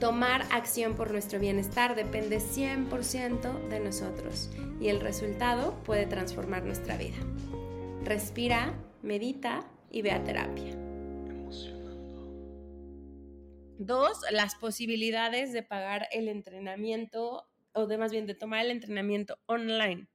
Tomar 0.00 0.46
acción 0.50 0.96
por 0.96 1.10
nuestro 1.10 1.38
bienestar 1.38 1.94
depende 1.94 2.38
100% 2.38 3.68
de 3.68 3.80
nosotros 3.80 4.50
y 4.80 4.88
el 4.88 4.98
resultado 4.98 5.74
puede 5.84 6.06
transformar 6.06 6.64
nuestra 6.64 6.96
vida. 6.96 7.18
Respira, 8.02 8.74
medita 9.02 9.70
y 9.90 10.00
ve 10.00 10.12
a 10.12 10.24
terapia. 10.24 10.74
Dos, 13.76 14.18
las 14.30 14.54
posibilidades 14.54 15.52
de 15.52 15.62
pagar 15.62 16.08
el 16.12 16.28
entrenamiento 16.28 17.46
o 17.74 17.86
de 17.86 17.98
más 17.98 18.10
bien 18.10 18.26
de 18.26 18.34
tomar 18.34 18.64
el 18.64 18.70
entrenamiento 18.70 19.38
online. 19.44 20.08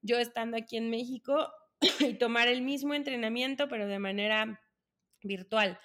Yo 0.00 0.18
estando 0.18 0.56
aquí 0.56 0.78
en 0.78 0.88
México 0.88 1.52
y 2.00 2.14
tomar 2.14 2.48
el 2.48 2.62
mismo 2.62 2.94
entrenamiento 2.94 3.68
pero 3.68 3.86
de 3.88 3.98
manera 3.98 4.58
virtual 5.22 5.78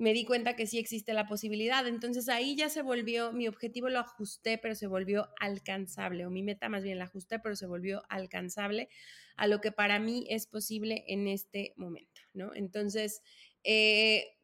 me 0.00 0.14
di 0.14 0.24
cuenta 0.24 0.56
que 0.56 0.66
sí 0.66 0.78
existe 0.78 1.12
la 1.12 1.26
posibilidad. 1.26 1.86
Entonces 1.86 2.30
ahí 2.30 2.56
ya 2.56 2.70
se 2.70 2.80
volvió, 2.80 3.32
mi 3.32 3.46
objetivo 3.46 3.90
lo 3.90 3.98
ajusté, 3.98 4.56
pero 4.56 4.74
se 4.74 4.86
volvió 4.86 5.28
alcanzable, 5.38 6.24
o 6.24 6.30
mi 6.30 6.42
meta 6.42 6.70
más 6.70 6.82
bien 6.82 6.98
la 6.98 7.04
ajusté, 7.04 7.38
pero 7.38 7.54
se 7.54 7.66
volvió 7.66 8.02
alcanzable 8.08 8.88
a 9.36 9.46
lo 9.46 9.60
que 9.60 9.72
para 9.72 9.98
mí 9.98 10.24
es 10.30 10.46
posible 10.46 11.04
en 11.06 11.28
este 11.28 11.74
momento, 11.76 12.22
¿no? 12.32 12.54
Entonces, 12.54 13.22
eh, 13.62 14.38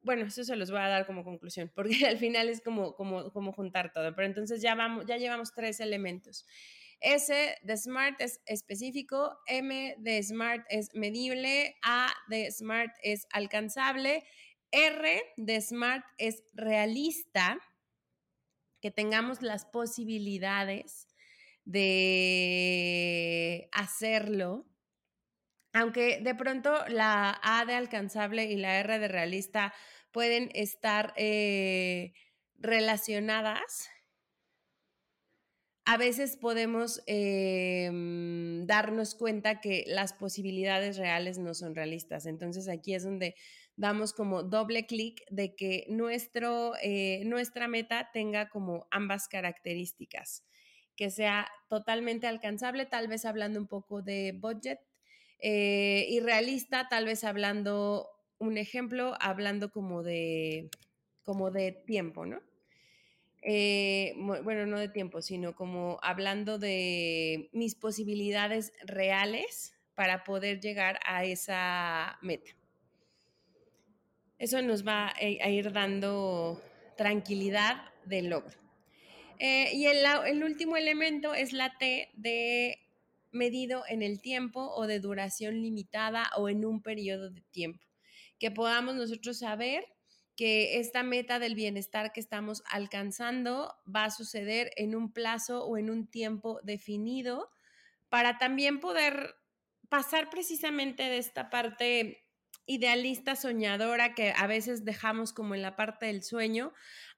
bueno, 0.00 0.26
eso 0.26 0.44
se 0.44 0.56
los 0.56 0.70
voy 0.70 0.80
a 0.80 0.88
dar 0.88 1.06
como 1.06 1.24
conclusión, 1.24 1.70
porque 1.74 2.06
al 2.06 2.16
final 2.16 2.48
es 2.48 2.62
como, 2.62 2.94
como, 2.94 3.30
como 3.32 3.52
juntar 3.52 3.92
todo, 3.92 4.14
pero 4.14 4.26
entonces 4.26 4.62
ya, 4.62 4.74
vamos, 4.74 5.04
ya 5.04 5.18
llevamos 5.18 5.52
tres 5.52 5.80
elementos. 5.80 6.46
S 7.02 7.34
de 7.62 7.76
SMART 7.76 8.20
es 8.20 8.40
específico, 8.46 9.38
M 9.46 9.94
de 9.98 10.22
SMART 10.22 10.66
es 10.70 10.94
medible, 10.94 11.76
A 11.82 12.12
de 12.28 12.50
SMART 12.50 12.94
es 13.02 13.26
alcanzable 13.30 14.24
R 14.72 15.22
de 15.36 15.60
SMART 15.60 16.04
es 16.18 16.42
realista, 16.52 17.58
que 18.80 18.90
tengamos 18.90 19.42
las 19.42 19.66
posibilidades 19.66 21.08
de 21.64 23.68
hacerlo, 23.72 24.66
aunque 25.72 26.20
de 26.20 26.34
pronto 26.34 26.86
la 26.88 27.38
A 27.42 27.64
de 27.64 27.74
alcanzable 27.74 28.44
y 28.44 28.56
la 28.56 28.78
R 28.78 28.98
de 28.98 29.08
realista 29.08 29.74
pueden 30.12 30.50
estar 30.54 31.12
eh, 31.16 32.12
relacionadas, 32.58 33.90
a 35.84 35.96
veces 35.96 36.36
podemos 36.36 37.02
em, 37.06 38.64
darnos 38.66 39.16
cuenta 39.16 39.60
que 39.60 39.84
las 39.88 40.12
posibilidades 40.12 40.96
reales 40.96 41.38
no 41.38 41.52
son 41.52 41.74
realistas. 41.74 42.26
Entonces 42.26 42.68
aquí 42.68 42.94
es 42.94 43.02
donde 43.02 43.34
damos 43.80 44.12
como 44.12 44.42
doble 44.42 44.86
clic 44.86 45.24
de 45.30 45.56
que 45.56 45.86
nuestro, 45.88 46.74
eh, 46.82 47.22
nuestra 47.24 47.66
meta 47.66 48.10
tenga 48.12 48.50
como 48.50 48.86
ambas 48.90 49.26
características, 49.26 50.44
que 50.96 51.10
sea 51.10 51.48
totalmente 51.70 52.26
alcanzable, 52.26 52.84
tal 52.84 53.08
vez 53.08 53.24
hablando 53.24 53.58
un 53.58 53.66
poco 53.66 54.02
de 54.02 54.32
budget, 54.38 54.80
eh, 55.38 56.06
y 56.10 56.20
realista, 56.20 56.88
tal 56.90 57.06
vez 57.06 57.24
hablando 57.24 58.10
un 58.38 58.58
ejemplo, 58.58 59.14
hablando 59.18 59.70
como 59.70 60.02
de, 60.02 60.68
como 61.22 61.50
de 61.50 61.72
tiempo, 61.72 62.26
¿no? 62.26 62.42
Eh, 63.42 64.12
bueno, 64.18 64.66
no 64.66 64.78
de 64.78 64.90
tiempo, 64.90 65.22
sino 65.22 65.54
como 65.54 65.98
hablando 66.02 66.58
de 66.58 67.48
mis 67.54 67.74
posibilidades 67.74 68.74
reales 68.84 69.72
para 69.94 70.22
poder 70.24 70.60
llegar 70.60 71.00
a 71.06 71.24
esa 71.24 72.18
meta. 72.20 72.59
Eso 74.40 74.60
nos 74.62 74.86
va 74.86 75.12
a 75.14 75.48
ir 75.50 75.70
dando 75.70 76.62
tranquilidad 76.96 77.76
del 78.06 78.30
logro. 78.30 78.58
Eh, 79.38 79.70
y 79.74 79.84
el, 79.84 79.98
el 80.26 80.42
último 80.42 80.78
elemento 80.78 81.34
es 81.34 81.52
la 81.52 81.76
T 81.78 82.08
de 82.14 82.78
medido 83.32 83.84
en 83.86 84.02
el 84.02 84.22
tiempo 84.22 84.72
o 84.74 84.86
de 84.86 84.98
duración 84.98 85.60
limitada 85.60 86.30
o 86.38 86.48
en 86.48 86.64
un 86.64 86.82
periodo 86.82 87.28
de 87.30 87.42
tiempo. 87.50 87.84
Que 88.38 88.50
podamos 88.50 88.94
nosotros 88.94 89.38
saber 89.38 89.84
que 90.36 90.80
esta 90.80 91.02
meta 91.02 91.38
del 91.38 91.54
bienestar 91.54 92.10
que 92.10 92.20
estamos 92.20 92.62
alcanzando 92.70 93.74
va 93.94 94.04
a 94.04 94.10
suceder 94.10 94.72
en 94.76 94.94
un 94.94 95.12
plazo 95.12 95.66
o 95.66 95.76
en 95.76 95.90
un 95.90 96.06
tiempo 96.06 96.60
definido 96.62 97.50
para 98.08 98.38
también 98.38 98.80
poder 98.80 99.34
pasar 99.90 100.30
precisamente 100.30 101.02
de 101.02 101.18
esta 101.18 101.50
parte 101.50 102.24
idealista, 102.66 103.36
soñadora 103.36 104.14
que 104.14 104.32
a 104.36 104.46
veces 104.46 104.84
dejamos 104.84 105.32
como 105.32 105.54
en 105.54 105.62
la 105.62 105.76
parte 105.76 106.06
del 106.06 106.22
sueño, 106.22 106.72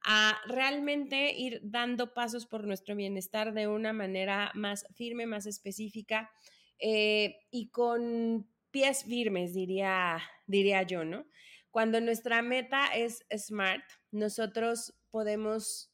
a 0.04 0.38
realmente 0.46 1.32
ir 1.32 1.60
dando 1.62 2.14
pasos 2.14 2.46
por 2.46 2.66
nuestro 2.66 2.96
bienestar 2.96 3.52
de 3.52 3.68
una 3.68 3.92
manera 3.92 4.50
más 4.54 4.86
firme, 4.94 5.26
más 5.26 5.46
específica 5.46 6.30
eh, 6.78 7.36
y 7.50 7.70
con 7.70 8.48
pies 8.70 9.04
firmes, 9.04 9.54
diría, 9.54 10.22
diría 10.46 10.82
yo, 10.82 11.04
¿no? 11.04 11.26
Cuando 11.70 12.00
nuestra 12.00 12.42
meta 12.42 12.86
es 12.86 13.24
smart, 13.36 13.84
nosotros 14.10 14.94
podemos 15.10 15.92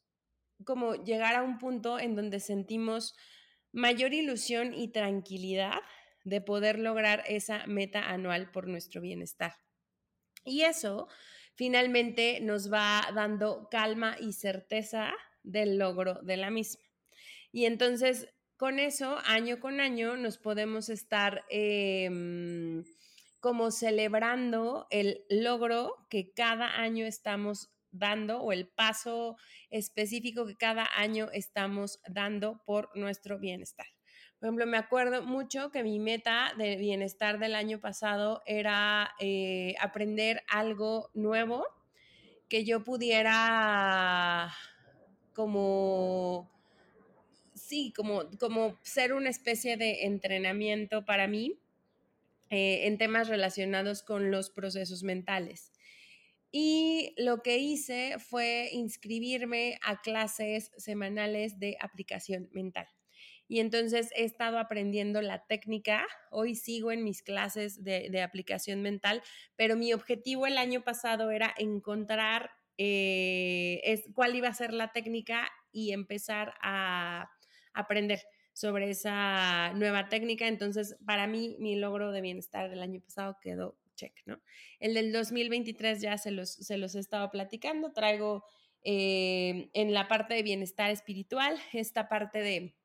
como 0.65 0.95
llegar 0.95 1.37
a 1.37 1.43
un 1.43 1.59
punto 1.59 1.99
en 2.01 2.17
donde 2.17 2.41
sentimos 2.41 3.15
mayor 3.73 4.13
ilusión 4.13 4.75
y 4.75 4.89
tranquilidad 4.89 5.81
de 6.29 6.41
poder 6.41 6.79
lograr 6.79 7.25
esa 7.27 7.67
meta 7.67 8.11
anual 8.11 8.51
por 8.51 8.69
nuestro 8.69 9.01
bienestar. 9.01 9.55
Y 10.45 10.63
eso 10.63 11.09
finalmente 11.55 12.41
nos 12.41 12.73
va 12.73 13.11
dando 13.15 13.69
calma 13.71 14.17
y 14.21 14.33
certeza 14.33 15.13
del 15.43 15.79
logro 15.79 16.21
de 16.23 16.37
la 16.37 16.51
misma. 16.51 16.83
Y 17.51 17.65
entonces, 17.65 18.29
con 18.57 18.79
eso, 18.79 19.19
año 19.25 19.61
con 19.61 19.81
año, 19.81 20.17
nos 20.17 20.39
podemos 20.39 20.89
estar 20.89 21.45
em, 21.49 22.85
como 23.41 23.71
celebrando 23.71 24.87
el 24.91 25.25
logro 25.31 25.95
que 26.11 26.33
cada 26.33 26.81
año 26.81 27.07
estamos 27.07 27.71
dando 27.91 28.41
o 28.41 28.53
el 28.53 28.69
paso 28.69 29.37
específico 29.71 30.47
que 30.47 30.57
cada 30.57 30.89
año 30.97 31.29
estamos 31.33 32.01
dando 32.07 32.63
por 32.67 32.91
nuestro 32.97 33.39
bienestar. 33.39 33.87
Por 34.39 34.47
ejemplo, 34.47 34.67
me 34.67 34.77
acuerdo 34.77 35.23
mucho 35.23 35.71
que 35.73 35.83
mi 35.83 35.99
meta 35.99 36.53
de 36.57 36.77
bienestar 36.77 37.41
del 37.41 37.57
año 37.57 37.81
pasado 37.81 38.43
era 38.47 39.13
eh, 39.19 39.75
aprender 39.81 40.45
algo 40.49 41.11
nuevo 41.13 41.67
que 42.49 42.65
yo 42.65 42.85
pudiera 42.85 44.55
como, 45.35 46.49
sí, 47.55 47.93
como, 47.97 48.31
como 48.39 48.79
ser 48.83 49.13
una 49.13 49.29
especie 49.29 49.77
de 49.77 50.05
entrenamiento 50.05 51.05
para 51.05 51.27
mí 51.27 51.59
eh, 52.51 52.87
en 52.87 52.97
temas 52.97 53.29
relacionados 53.29 54.03
con 54.03 54.31
los 54.31 54.51
procesos 54.51 55.03
mentales. 55.03 55.73
Y 56.51 57.13
lo 57.19 57.43
que 57.43 57.59
hice 57.59 58.17
fue 58.19 58.71
inscribirme 58.73 59.79
a 59.83 60.01
clases 60.01 60.71
semanales 60.77 61.59
de 61.59 61.77
aplicación 61.81 62.49
mental. 62.53 62.89
Y 63.49 63.61
entonces 63.61 64.11
he 64.15 64.25
estado 64.25 64.59
aprendiendo 64.59 65.23
la 65.23 65.47
técnica. 65.47 66.07
Hoy 66.31 66.55
sigo 66.55 66.93
en 66.93 67.03
mis 67.03 67.23
clases 67.23 67.83
de, 67.83 68.23
aplicación 68.23 68.83
mental, 68.83 69.23
pero 69.57 69.75
mi 69.75 69.93
objetivo 69.95 70.47
el 70.47 70.59
año 70.59 70.83
pasado 70.83 71.31
era 71.31 71.55
encontrar 71.57 72.51
eh, 72.77 74.05
cuál 74.15 74.37
iba 74.37 74.49
a 74.49 74.55
ser 74.55 74.73
la 74.75 74.93
técnica 74.93 75.51
y 75.73 75.93
empezar 75.93 76.55
a 76.61 77.31
aprender 77.73 78.21
sobre 78.53 78.91
esa 78.91 79.73
nueva 79.75 80.09
técnica. 80.09 80.47
Entonces, 80.47 80.97
para 81.07 81.27
mí, 81.27 81.57
mi 81.59 81.77
logro 81.77 82.13
de 82.13 82.21
bienestar 82.21 82.69
del 82.69 82.83
año 82.83 83.01
pasado 83.01 83.39
quedó 83.41 83.79
check, 83.95 84.13
¿no? 84.27 84.41
El 84.79 84.95
del 84.95 85.13
2023 85.13 86.01
ya 86.01 86.19
se 86.19 86.31
los, 86.31 86.51
se 86.53 86.77
los 86.77 86.95
he 86.95 87.01
estado 87.01 87.31
platicando. 87.31 87.93
Traigo 87.93 88.45
eh, 88.83 89.71
en 89.75 89.93
la 89.93 90.07
parte 90.09 90.35
de 90.35 90.43
bienestar 90.43 90.91
espiritual 90.91 91.57
esta 91.73 92.09
parte 92.09 92.41
de 92.41 92.77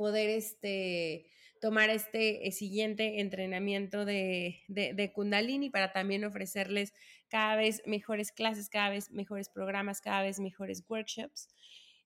poder 0.00 0.30
este, 0.30 1.26
tomar 1.60 1.90
este 1.90 2.48
eh, 2.48 2.52
siguiente 2.52 3.20
entrenamiento 3.20 4.06
de, 4.06 4.62
de, 4.68 5.12
Kundalini 5.12 5.68
para 5.68 5.92
también 5.92 6.24
ofrecerles 6.24 6.94
cada 7.28 7.54
vez 7.56 7.82
mejores 7.84 8.32
clases, 8.32 8.70
cada 8.70 8.88
vez 8.88 9.10
mejores 9.10 9.50
programas, 9.50 10.00
cada 10.00 10.22
vez 10.22 10.40
mejores 10.40 10.82
workshops. 10.88 11.50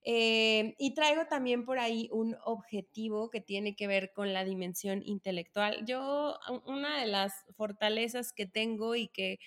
Eh, 0.02 0.74
y 0.76 0.94
traigo 0.94 1.26
también 1.26 1.64
por 1.64 1.78
ahí 1.78 2.08
un 2.10 2.36
objetivo 2.44 3.30
que 3.30 3.40
tiene 3.40 3.76
que 3.76 3.86
ver 3.86 4.12
con 4.12 4.32
la 4.32 4.44
dimensión 4.44 5.00
intelectual. 5.04 5.84
Yo, 5.86 6.36
una 6.66 6.98
de 6.98 7.06
las 7.06 7.32
fortalezas 7.56 8.32
que 8.32 8.46
tengo 8.46 8.96
y 8.96 9.06
que 9.06 9.38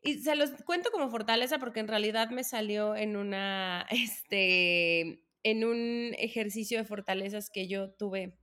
y 0.00 0.20
se 0.20 0.36
los 0.36 0.52
cuento 0.64 0.92
como 0.92 1.10
fortaleza 1.10 1.58
porque 1.58 1.80
en 1.80 1.88
realidad 1.88 2.30
me 2.30 2.44
salió 2.44 2.94
en 2.94 3.16
una, 3.16 3.84
este, 3.90 5.24
en 5.50 5.64
un 5.64 6.14
ejercicio 6.18 6.78
de 6.78 6.84
fortalezas 6.84 7.50
que 7.50 7.68
yo 7.68 7.90
tuve 7.90 8.38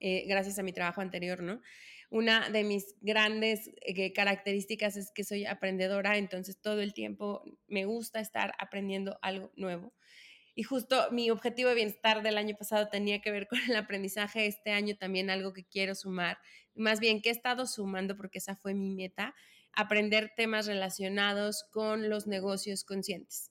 eh, 0.00 0.24
gracias 0.26 0.58
a 0.58 0.62
mi 0.62 0.72
trabajo 0.72 1.00
anterior, 1.00 1.42
¿no? 1.42 1.60
Una 2.10 2.50
de 2.50 2.64
mis 2.64 2.96
grandes 3.00 3.70
eh, 3.82 4.12
características 4.12 4.96
es 4.96 5.12
que 5.12 5.22
soy 5.22 5.46
aprendedora, 5.46 6.16
entonces 6.16 6.60
todo 6.60 6.80
el 6.80 6.94
tiempo 6.94 7.44
me 7.68 7.84
gusta 7.84 8.18
estar 8.18 8.52
aprendiendo 8.58 9.18
algo 9.22 9.52
nuevo. 9.56 9.94
Y 10.54 10.64
justo 10.64 11.08
mi 11.12 11.30
objetivo 11.30 11.68
de 11.68 11.76
bienestar 11.76 12.22
del 12.22 12.36
año 12.36 12.56
pasado 12.56 12.88
tenía 12.88 13.20
que 13.20 13.30
ver 13.30 13.46
con 13.46 13.60
el 13.68 13.76
aprendizaje, 13.76 14.46
este 14.46 14.72
año 14.72 14.96
también 14.96 15.30
algo 15.30 15.52
que 15.52 15.64
quiero 15.64 15.94
sumar, 15.94 16.38
más 16.74 16.98
bien 16.98 17.22
que 17.22 17.28
he 17.28 17.32
estado 17.32 17.66
sumando 17.66 18.16
porque 18.16 18.38
esa 18.38 18.56
fue 18.56 18.74
mi 18.74 18.90
meta, 18.90 19.34
aprender 19.72 20.32
temas 20.36 20.66
relacionados 20.66 21.64
con 21.70 22.08
los 22.08 22.26
negocios 22.26 22.84
conscientes. 22.84 23.49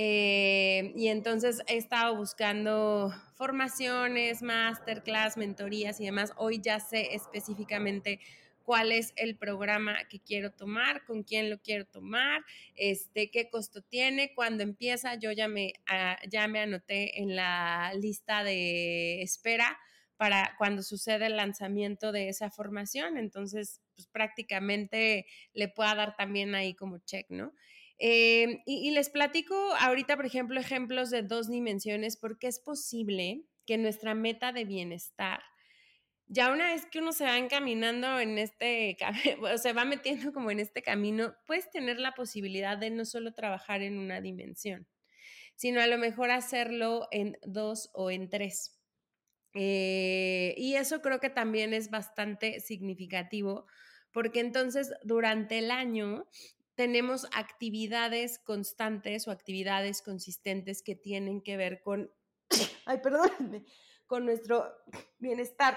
Eh, 0.00 0.92
y 0.94 1.08
entonces 1.08 1.60
he 1.66 1.76
estado 1.76 2.14
buscando 2.14 3.12
formaciones, 3.34 4.42
masterclass, 4.42 5.36
mentorías 5.36 5.98
y 5.98 6.04
demás. 6.04 6.32
Hoy 6.36 6.60
ya 6.62 6.78
sé 6.78 7.16
específicamente 7.16 8.20
cuál 8.62 8.92
es 8.92 9.12
el 9.16 9.36
programa 9.36 10.04
que 10.08 10.20
quiero 10.20 10.52
tomar, 10.52 11.04
con 11.04 11.24
quién 11.24 11.50
lo 11.50 11.58
quiero 11.58 11.84
tomar, 11.84 12.44
este, 12.76 13.32
qué 13.32 13.50
costo 13.50 13.82
tiene, 13.82 14.34
cuándo 14.36 14.62
empieza. 14.62 15.16
Yo 15.16 15.32
ya 15.32 15.48
me, 15.48 15.72
ah, 15.88 16.16
ya 16.30 16.46
me 16.46 16.60
anoté 16.60 17.20
en 17.20 17.34
la 17.34 17.92
lista 17.94 18.44
de 18.44 19.20
espera 19.20 19.80
para 20.16 20.54
cuando 20.58 20.84
sucede 20.84 21.26
el 21.26 21.36
lanzamiento 21.36 22.12
de 22.12 22.28
esa 22.28 22.52
formación. 22.52 23.18
Entonces, 23.18 23.80
pues 23.96 24.06
prácticamente 24.06 25.26
le 25.54 25.66
pueda 25.66 25.96
dar 25.96 26.14
también 26.14 26.54
ahí 26.54 26.74
como 26.74 26.98
check, 26.98 27.26
¿no? 27.30 27.52
Eh, 27.98 28.62
y, 28.64 28.90
les 28.92 29.10
platico 29.10 29.56
ahorita, 29.80 30.16
por 30.16 30.26
ejemplo, 30.26 30.60
ejemplos 30.60 31.10
de 31.10 31.22
dos 31.22 31.48
dimensiones, 31.48 32.16
porque 32.16 32.46
es 32.46 32.60
posible 32.60 33.44
que 33.66 33.76
nuestra 33.76 34.14
meta 34.14 34.52
de 34.52 34.64
bienestar, 34.64 35.40
ya 36.26 36.52
una 36.52 36.66
vez 36.72 36.86
que 36.86 37.00
uno 37.00 37.12
se 37.12 37.24
va 37.24 37.38
encaminando 37.38 38.20
en 38.20 38.38
este, 38.38 38.96
o 39.42 39.58
se 39.58 39.72
va 39.72 39.84
metiendo 39.84 40.32
como 40.32 40.50
en 40.50 40.60
este 40.60 40.82
camino, 40.82 41.34
puedes 41.46 41.70
tener 41.70 41.98
la 41.98 42.12
posibilidad 42.12 42.78
de 42.78 42.90
no 42.90 43.04
solo 43.04 43.34
trabajar 43.34 43.82
en 43.82 43.98
una 43.98 44.20
dimensión, 44.20 44.86
sino 45.56 45.80
a 45.80 45.86
lo 45.86 45.98
mejor 45.98 46.30
hacerlo 46.30 47.08
en 47.10 47.36
dos 47.42 47.90
o 47.94 48.10
en 48.10 48.28
tres. 48.30 48.78
Eh, 49.54 50.54
y 50.56 50.74
eso 50.74 51.00
creo 51.00 51.18
que 51.18 51.30
también 51.30 51.74
es 51.74 51.90
bastante 51.90 52.60
significativo, 52.60 53.66
porque 54.12 54.40
entonces 54.40 54.92
durante 55.02 55.58
el 55.58 55.70
año 55.70 56.28
tenemos 56.78 57.26
actividades 57.32 58.38
constantes 58.38 59.26
o 59.26 59.32
actividades 59.32 60.00
consistentes 60.00 60.80
que 60.84 60.94
tienen 60.94 61.42
que 61.42 61.56
ver 61.56 61.80
con, 61.80 62.12
ay, 62.86 62.98
perdónenme, 63.02 63.64
con 64.06 64.24
nuestro 64.24 64.64
bienestar, 65.18 65.76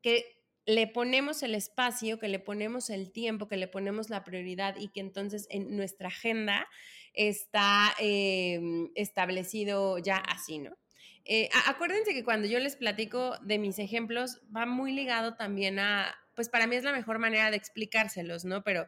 que 0.00 0.44
le 0.64 0.86
ponemos 0.86 1.42
el 1.42 1.56
espacio, 1.56 2.20
que 2.20 2.28
le 2.28 2.38
ponemos 2.38 2.88
el 2.88 3.10
tiempo, 3.10 3.48
que 3.48 3.56
le 3.56 3.66
ponemos 3.66 4.10
la 4.10 4.22
prioridad 4.22 4.76
y 4.78 4.92
que 4.92 5.00
entonces 5.00 5.48
en 5.50 5.76
nuestra 5.76 6.06
agenda 6.06 6.68
está 7.12 7.92
em, 7.98 8.92
establecido 8.94 9.98
ya 9.98 10.18
así, 10.18 10.60
¿no? 10.60 10.78
Eh, 11.24 11.50
acuérdense 11.66 12.14
que 12.14 12.22
cuando 12.22 12.46
yo 12.46 12.60
les 12.60 12.76
platico 12.76 13.36
de 13.42 13.58
mis 13.58 13.80
ejemplos, 13.80 14.40
va 14.56 14.66
muy 14.66 14.92
ligado 14.92 15.34
también 15.34 15.80
a, 15.80 16.14
pues 16.36 16.48
para 16.48 16.68
mí 16.68 16.76
es 16.76 16.84
la 16.84 16.92
mejor 16.92 17.18
manera 17.18 17.50
de 17.50 17.56
explicárselos, 17.56 18.44
¿no? 18.44 18.62
Pero 18.62 18.86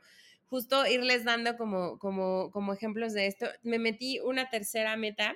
justo 0.52 0.86
irles 0.86 1.24
dando 1.24 1.56
como, 1.56 1.98
como, 1.98 2.50
como 2.50 2.74
ejemplos 2.74 3.14
de 3.14 3.26
esto. 3.26 3.46
Me 3.62 3.78
metí 3.78 4.20
una 4.20 4.50
tercera 4.50 4.98
meta 4.98 5.34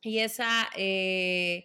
y 0.00 0.20
esa 0.20 0.70
eh, 0.76 1.64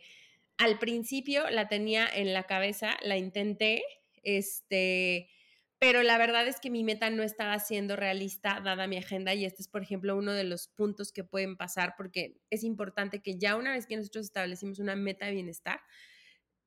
al 0.57 0.79
principio 0.79 1.47
la 1.51 1.67
tenía 1.67 2.07
en 2.07 2.33
la 2.33 2.45
cabeza, 2.45 2.97
la 3.03 3.15
intenté, 3.15 3.83
este, 4.23 5.29
pero 5.77 6.01
la 6.01 6.17
verdad 6.17 6.47
es 6.47 6.59
que 6.59 6.71
mi 6.71 6.83
meta 6.83 7.11
no 7.11 7.21
estaba 7.21 7.59
siendo 7.59 7.95
realista 7.95 8.59
dada 8.59 8.87
mi 8.87 8.97
agenda 8.97 9.35
y 9.35 9.45
este 9.45 9.61
es, 9.61 9.67
por 9.67 9.83
ejemplo, 9.83 10.17
uno 10.17 10.31
de 10.33 10.43
los 10.43 10.67
puntos 10.67 11.11
que 11.11 11.23
pueden 11.23 11.57
pasar 11.57 11.93
porque 11.95 12.41
es 12.49 12.63
importante 12.63 13.21
que 13.21 13.37
ya 13.37 13.55
una 13.55 13.73
vez 13.73 13.85
que 13.85 13.97
nosotros 13.97 14.25
establecimos 14.25 14.79
una 14.79 14.95
meta 14.95 15.27
de 15.27 15.33
bienestar, 15.33 15.79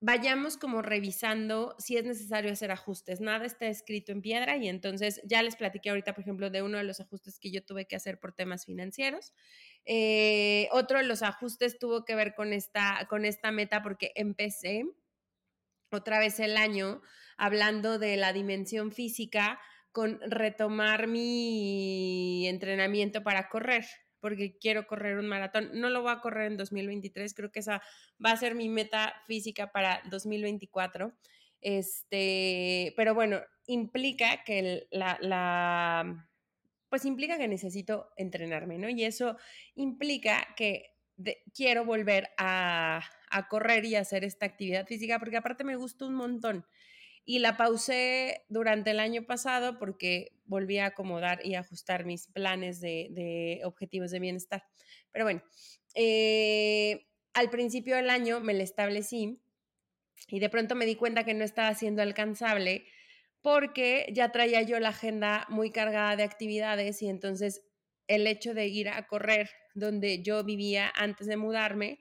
vayamos 0.01 0.57
como 0.57 0.81
revisando 0.81 1.77
si 1.79 1.97
es 1.97 2.05
necesario 2.05 2.51
hacer 2.51 2.71
ajustes. 2.71 3.21
Nada 3.21 3.45
está 3.45 3.67
escrito 3.67 4.13
en 4.13 4.23
piedra 4.23 4.57
y 4.57 4.69
entonces 4.69 5.21
ya 5.25 5.43
les 5.43 5.57
platiqué 5.57 5.91
ahorita, 5.91 6.15
por 6.15 6.23
ejemplo, 6.23 6.51
de 6.51 6.63
uno 6.63 6.79
de 6.79 6.85
los 6.85 7.01
ajustes 7.01 7.39
que 7.39 7.51
yo 7.51 7.65
tuve 7.65 7.87
que 7.87 7.97
hacer 7.97 8.19
por 8.19 8.33
temas 8.33 8.65
financieros. 8.65 9.35
Eh, 9.85 10.69
otro 10.73 10.99
de 10.99 11.05
los 11.05 11.23
ajustes 11.23 11.79
tuvo 11.79 12.05
que 12.05 12.15
ver 12.15 12.35
con 12.35 12.53
esta, 12.53 13.07
con 13.09 13.25
esta 13.25 13.53
meta 13.53 13.83
porque 13.83 14.13
empecé 14.15 14.85
otra 15.91 16.19
vez 16.19 16.41
el 16.41 16.57
año 16.57 17.03
hablando 17.37 17.99
de 17.99 18.17
la 18.17 18.33
dimensión 18.33 18.93
física 18.93 19.61
con 19.93 20.21
retomar 20.23 21.09
mi 21.09 22.47
entrenamiento 22.47 23.23
para 23.23 23.49
correr 23.49 23.85
porque 24.21 24.57
quiero 24.59 24.87
correr 24.87 25.19
un 25.19 25.27
maratón. 25.27 25.71
No 25.75 25.91
lo 25.91 26.03
voy 26.03 26.13
a 26.13 26.21
correr 26.21 26.51
en 26.51 26.57
2023, 26.57 27.35
creo 27.35 27.51
que 27.51 27.61
esa 27.61 27.83
va 28.25 28.33
a 28.33 28.37
ser 28.37 28.55
mi 28.55 28.69
meta 28.69 29.15
física 29.27 29.73
para 29.73 30.03
2024. 30.11 31.13
Este, 31.61 32.95
pero 32.97 33.15
bueno, 33.15 33.41
implica 33.67 34.45
que 34.45 34.87
la, 34.91 36.27
pues 36.89 37.05
implica 37.05 37.39
que 37.39 37.49
necesito 37.49 38.11
entrenarme, 38.17 38.79
¿no? 38.79 38.89
Y 38.89 39.05
eso 39.05 39.37
implica 39.75 40.55
que 40.57 40.95
quiero 41.55 41.85
volver 41.85 42.31
a, 42.39 43.03
a, 43.31 43.49
correr 43.49 43.85
y 43.85 43.95
hacer 43.95 44.25
esta 44.25 44.47
actividad 44.47 44.87
física, 44.87 45.19
porque 45.19 45.37
aparte 45.37 45.65
me 45.65 45.77
gusta 45.77 46.07
un 46.07 46.15
montón 46.15 46.65
y 47.31 47.39
la 47.39 47.57
pausé 47.57 48.45
durante 48.49 48.91
el 48.91 48.99
año 48.99 49.23
pasado 49.23 49.79
porque 49.79 50.33
volví 50.47 50.79
a 50.79 50.87
acomodar 50.87 51.47
y 51.47 51.55
ajustar 51.55 52.05
mis 52.05 52.27
planes 52.27 52.81
de, 52.81 53.61
objetivos 53.63 54.11
de 54.11 54.19
bienestar. 54.19 54.65
Pero 55.13 55.27
bueno, 55.27 55.41
eh, 55.95 57.07
al 57.33 57.49
principio 57.49 57.95
del 57.95 58.11
año 58.11 58.41
me 58.41 58.53
la 58.53 58.65
establecí 58.65 59.41
y 60.27 60.41
de 60.41 60.49
pronto 60.49 60.75
me 60.75 60.87
di 60.87 60.97
cuenta 60.97 61.23
que 61.23 61.35
no 61.35 61.45
estaba 61.45 61.73
siendo 61.75 62.03
alcanzable 62.03 62.85
porque 63.43 64.09
ya 64.13 64.33
traía 64.33 64.63
yo 64.63 64.81
la 64.81 64.89
agenda 64.89 65.47
muy 65.51 65.71
cargada 65.71 66.17
de 66.17 66.25
actividades 66.25 67.01
y 67.01 67.09
entonces 67.09 67.63
el 68.09 68.27
hecho 68.27 68.55
de 68.55 68.67
ir 68.67 68.89
a 68.89 69.07
correr 69.07 69.51
donde 69.75 70.21
yo 70.25 70.43
vivía 70.43 70.91
antes 70.97 71.29
de 71.29 71.37
mudarme 71.37 72.01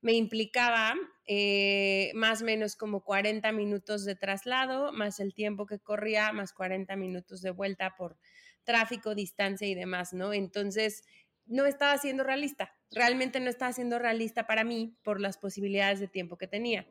me 0.00 0.12
implicaba 0.14 0.94
eh, 1.26 2.10
más 2.14 2.42
o 2.42 2.44
menos 2.44 2.76
como 2.76 3.04
40 3.04 3.52
minutos 3.52 4.04
de 4.04 4.16
traslado, 4.16 4.92
más 4.92 5.20
el 5.20 5.34
tiempo 5.34 5.66
que 5.66 5.78
corría, 5.78 6.32
más 6.32 6.52
40 6.52 6.96
minutos 6.96 7.42
de 7.42 7.50
vuelta 7.50 7.94
por 7.96 8.16
tráfico, 8.64 9.14
distancia 9.14 9.66
y 9.66 9.74
demás, 9.74 10.12
¿no? 10.12 10.32
Entonces, 10.32 11.02
no 11.46 11.66
estaba 11.66 11.98
siendo 11.98 12.24
realista, 12.24 12.74
realmente 12.90 13.40
no 13.40 13.50
estaba 13.50 13.72
siendo 13.72 13.98
realista 13.98 14.46
para 14.46 14.64
mí 14.64 14.96
por 15.02 15.20
las 15.20 15.36
posibilidades 15.38 16.00
de 16.00 16.08
tiempo 16.08 16.38
que 16.38 16.46
tenía. 16.46 16.86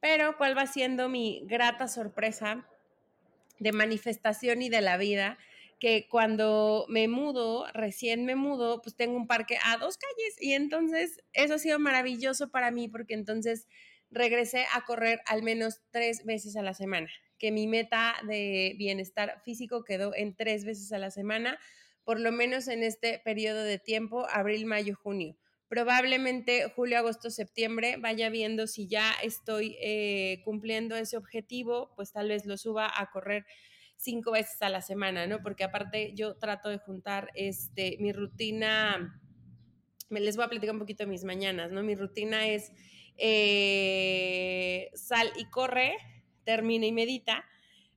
Pero, 0.00 0.36
¿cuál 0.38 0.56
va 0.56 0.66
siendo 0.66 1.08
mi 1.08 1.44
grata 1.46 1.88
sorpresa 1.88 2.66
de 3.58 3.72
manifestación 3.72 4.62
y 4.62 4.70
de 4.70 4.80
la 4.80 4.96
vida? 4.96 5.38
Que 5.80 6.06
cuando 6.08 6.84
me 6.88 7.08
mudo, 7.08 7.66
recién 7.72 8.26
me 8.26 8.36
mudo, 8.36 8.82
pues 8.82 8.94
tengo 8.94 9.16
un 9.16 9.26
parque 9.26 9.58
a 9.64 9.78
dos 9.78 9.96
calles 9.96 10.36
y 10.38 10.52
entonces 10.52 11.22
eso 11.32 11.54
ha 11.54 11.58
sido 11.58 11.78
maravilloso 11.78 12.50
para 12.50 12.70
mí 12.70 12.86
porque 12.86 13.14
entonces 13.14 13.66
regresé 14.10 14.66
a 14.74 14.84
correr 14.84 15.22
al 15.26 15.42
menos 15.42 15.80
tres 15.90 16.24
veces 16.26 16.54
a 16.56 16.62
la 16.62 16.74
semana, 16.74 17.08
que 17.38 17.50
mi 17.50 17.66
meta 17.66 18.14
de 18.26 18.74
bienestar 18.76 19.40
físico 19.42 19.82
quedó 19.82 20.14
en 20.14 20.36
tres 20.36 20.66
veces 20.66 20.92
a 20.92 20.98
la 20.98 21.10
semana, 21.10 21.58
por 22.04 22.20
lo 22.20 22.30
menos 22.30 22.68
en 22.68 22.82
este 22.82 23.18
periodo 23.24 23.64
de 23.64 23.78
tiempo, 23.78 24.26
abril, 24.28 24.66
mayo, 24.66 24.94
junio. 25.02 25.36
Probablemente 25.68 26.68
julio, 26.74 26.98
agosto, 26.98 27.30
septiembre 27.30 27.96
vaya 27.98 28.28
viendo 28.28 28.66
si 28.66 28.86
ya 28.86 29.12
estoy 29.22 29.76
eh, 29.80 30.42
cumpliendo 30.44 30.96
ese 30.96 31.16
objetivo, 31.16 31.92
pues 31.94 32.12
tal 32.12 32.28
vez 32.28 32.44
lo 32.44 32.58
suba 32.58 32.90
a 32.94 33.10
correr 33.10 33.46
cinco 34.00 34.32
veces 34.32 34.60
a 34.62 34.70
la 34.70 34.80
semana, 34.80 35.26
¿no? 35.26 35.42
Porque 35.42 35.64
aparte 35.64 36.12
yo 36.14 36.36
trato 36.36 36.70
de 36.70 36.78
juntar 36.78 37.30
este, 37.34 37.96
mi 38.00 38.12
rutina, 38.12 39.20
me 40.08 40.20
les 40.20 40.36
voy 40.36 40.46
a 40.46 40.48
platicar 40.48 40.74
un 40.74 40.80
poquito 40.80 41.04
de 41.04 41.10
mis 41.10 41.24
mañanas, 41.24 41.70
¿no? 41.70 41.82
Mi 41.82 41.94
rutina 41.94 42.48
es 42.48 42.72
eh, 43.18 44.90
sal 44.94 45.30
y 45.36 45.44
corre, 45.50 45.96
termina 46.44 46.86
y 46.86 46.92
medita, 46.92 47.44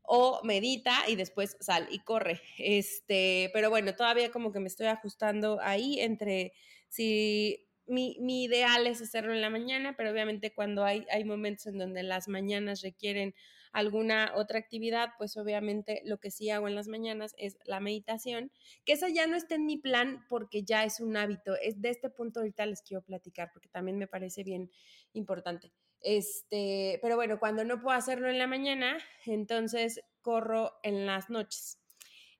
o 0.01 0.41
medita 0.43 0.93
y 1.07 1.15
después 1.15 1.55
sal 1.61 1.87
y 1.89 1.99
corre. 1.99 2.41
Este, 2.57 3.49
pero 3.53 3.69
bueno, 3.69 3.95
todavía 3.95 4.29
como 4.29 4.51
que 4.51 4.59
me 4.59 4.67
estoy 4.67 4.87
ajustando 4.87 5.59
ahí 5.61 6.01
entre 6.01 6.51
si 6.89 7.65
mi, 7.87 8.17
mi, 8.19 8.43
ideal 8.43 8.87
es 8.87 9.01
hacerlo 9.01 9.33
en 9.33 9.41
la 9.41 9.49
mañana, 9.49 9.95
pero 9.95 10.11
obviamente 10.11 10.53
cuando 10.53 10.83
hay, 10.83 11.05
hay 11.09 11.23
momentos 11.23 11.67
en 11.67 11.77
donde 11.77 12.03
las 12.03 12.27
mañanas 12.27 12.81
requieren 12.81 13.33
alguna 13.73 14.31
otra 14.35 14.59
actividad, 14.59 15.09
pues 15.17 15.35
obviamente 15.35 16.01
lo 16.05 16.19
que 16.19 16.31
sí 16.31 16.49
hago 16.49 16.67
en 16.67 16.75
las 16.75 16.87
mañanas 16.87 17.35
es 17.37 17.57
la 17.65 17.79
meditación, 17.79 18.51
que 18.85 18.93
esa 18.93 19.09
ya 19.09 19.27
no 19.27 19.35
está 19.35 19.55
en 19.55 19.65
mi 19.65 19.77
plan 19.77 20.25
porque 20.29 20.63
ya 20.63 20.85
es 20.85 20.99
un 20.99 21.17
hábito. 21.17 21.55
Es 21.61 21.81
de 21.81 21.89
este 21.89 22.09
punto 22.09 22.39
ahorita 22.39 22.65
les 22.65 22.81
quiero 22.81 23.03
platicar 23.03 23.49
porque 23.51 23.69
también 23.69 23.97
me 23.97 24.07
parece 24.07 24.43
bien 24.43 24.71
importante. 25.13 25.73
Este, 25.99 26.99
pero 27.01 27.15
bueno, 27.15 27.39
cuando 27.39 27.63
no 27.63 27.81
puedo 27.81 27.97
hacerlo 27.97 28.29
en 28.29 28.37
la 28.37 28.47
mañana, 28.47 28.97
entonces 29.25 30.01
corro 30.21 30.73
en 30.83 31.05
las 31.05 31.29
noches. 31.29 31.79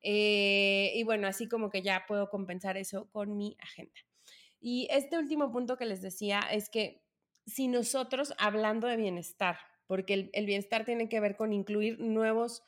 Eh, 0.02 0.92
y 0.96 1.04
bueno, 1.04 1.28
así 1.28 1.48
como 1.48 1.70
que 1.70 1.82
ya 1.82 2.06
puedo 2.08 2.30
compensar 2.30 2.78
eso 2.78 3.10
con 3.12 3.38
mi 3.38 3.58
agenda. 3.60 4.00
Y 4.60 4.88
este 4.92 5.18
último 5.18 5.52
punto 5.52 5.78
que 5.78 5.86
les 5.86 6.02
decía 6.02 6.42
es 6.52 6.70
que 6.70 7.04
si 7.46 7.68
nosotros, 7.68 8.34
hablando 8.38 8.88
de 8.88 8.98
bienestar, 8.98 9.58
porque 9.88 10.30
el, 10.34 10.46
bienestar 10.46 10.86
tiene 10.86 11.10
que 11.10 11.20
ver 11.20 11.36
con 11.36 11.54
incluir 11.54 12.00
nuevos 12.00 12.64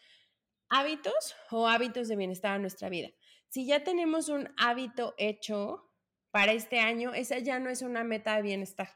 hábitos 0.69 1.35
o 1.51 1.67
hábitos 1.67 2.07
de 2.07 2.15
bienestar 2.15 2.55
en 2.55 2.61
nuestra 2.61 2.89
vida. 2.89 3.09
Si 3.49 3.65
ya 3.65 3.83
tenemos 3.83 4.29
un 4.29 4.49
hábito 4.57 5.13
hecho 5.17 5.89
para 6.31 6.51
este 6.51 6.79
año, 6.79 7.13
esa 7.13 7.39
ya 7.39 7.59
no 7.59 7.69
es 7.69 7.81
una 7.81 8.03
meta 8.03 8.35
de 8.35 8.41
bienestar, 8.41 8.89